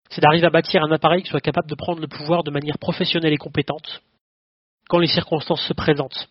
c'est 0.09 0.21
d'arriver 0.21 0.47
à 0.47 0.51
bâtir 0.51 0.83
un 0.83 0.91
appareil 0.91 1.23
qui 1.23 1.29
soit 1.29 1.41
capable 1.41 1.69
de 1.69 1.75
prendre 1.75 1.99
le 1.99 2.07
pouvoir 2.07 2.43
de 2.43 2.51
manière 2.51 2.77
professionnelle 2.77 3.33
et 3.33 3.37
compétente 3.37 4.01
quand 4.87 4.99
les 4.99 5.07
circonstances 5.07 5.65
se 5.67 5.73
présentent. 5.73 6.29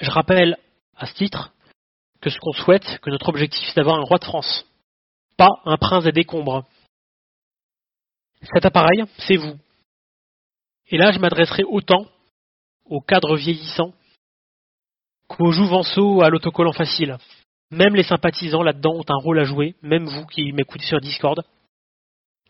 Je 0.00 0.10
rappelle 0.10 0.56
à 0.96 1.06
ce 1.06 1.14
titre 1.14 1.52
que 2.20 2.30
ce 2.30 2.38
qu'on 2.38 2.52
souhaite, 2.52 2.98
que 3.00 3.10
notre 3.10 3.28
objectif, 3.28 3.66
c'est 3.68 3.76
d'avoir 3.76 3.98
un 3.98 4.04
roi 4.04 4.18
de 4.18 4.24
France, 4.24 4.66
pas 5.36 5.50
un 5.64 5.76
prince 5.76 6.04
des 6.04 6.12
décombres. 6.12 6.64
Cet 8.52 8.64
appareil, 8.64 9.04
c'est 9.26 9.36
vous. 9.36 9.58
Et 10.88 10.96
là, 10.96 11.12
je 11.12 11.18
m'adresserai 11.18 11.64
autant 11.64 12.06
aux 12.86 13.00
cadres 13.00 13.36
vieillissants 13.36 13.92
qu'aux 15.28 15.52
jouvenceaux 15.52 16.22
à 16.22 16.30
l'autocollant 16.30 16.72
facile. 16.72 17.18
Même 17.70 17.94
les 17.94 18.04
sympathisants 18.04 18.62
là-dedans 18.62 18.94
ont 18.94 19.04
un 19.08 19.22
rôle 19.22 19.38
à 19.40 19.44
jouer, 19.44 19.74
même 19.82 20.06
vous 20.06 20.26
qui 20.26 20.52
m'écoutez 20.52 20.86
sur 20.86 21.00
Discord. 21.00 21.42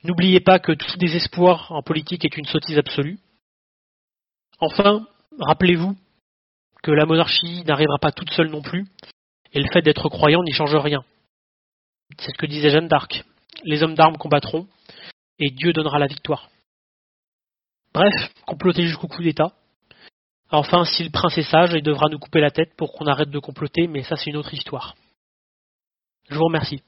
N'oubliez 0.04 0.38
pas 0.38 0.60
que 0.60 0.72
tout 0.72 0.96
désespoir 0.96 1.72
en 1.72 1.82
politique 1.82 2.24
est 2.24 2.36
une 2.36 2.44
sottise 2.44 2.78
absolue. 2.78 3.18
Enfin, 4.60 5.06
rappelez-vous 5.40 5.96
que 6.82 6.92
la 6.92 7.04
monarchie 7.04 7.64
n'arrivera 7.64 7.98
pas 7.98 8.12
toute 8.12 8.30
seule 8.30 8.50
non 8.50 8.62
plus, 8.62 8.86
et 9.52 9.60
le 9.60 9.70
fait 9.70 9.82
d'être 9.82 10.08
croyant 10.08 10.42
n'y 10.42 10.52
change 10.52 10.74
rien. 10.76 11.04
C'est 12.18 12.32
ce 12.32 12.38
que 12.38 12.46
disait 12.46 12.70
Jeanne 12.70 12.88
d'Arc. 12.88 13.24
Les 13.64 13.82
hommes 13.82 13.94
d'armes 13.94 14.16
combattront, 14.16 14.66
et 15.38 15.50
Dieu 15.50 15.72
donnera 15.72 15.98
la 15.98 16.06
victoire. 16.06 16.50
Bref, 17.92 18.14
comploter 18.46 18.86
jusqu'au 18.86 19.08
coup 19.08 19.22
d'État. 19.22 19.52
Enfin, 20.50 20.84
si 20.84 21.04
le 21.04 21.10
prince 21.10 21.36
est 21.36 21.50
sage, 21.50 21.72
il 21.74 21.82
devra 21.82 22.08
nous 22.08 22.18
couper 22.18 22.40
la 22.40 22.50
tête 22.50 22.74
pour 22.76 22.92
qu'on 22.92 23.06
arrête 23.06 23.30
de 23.30 23.38
comploter, 23.38 23.86
mais 23.86 24.02
ça 24.02 24.16
c'est 24.16 24.30
une 24.30 24.36
autre 24.36 24.54
histoire. 24.54 24.94
Je 26.30 26.36
vous 26.36 26.44
remercie. 26.44 26.82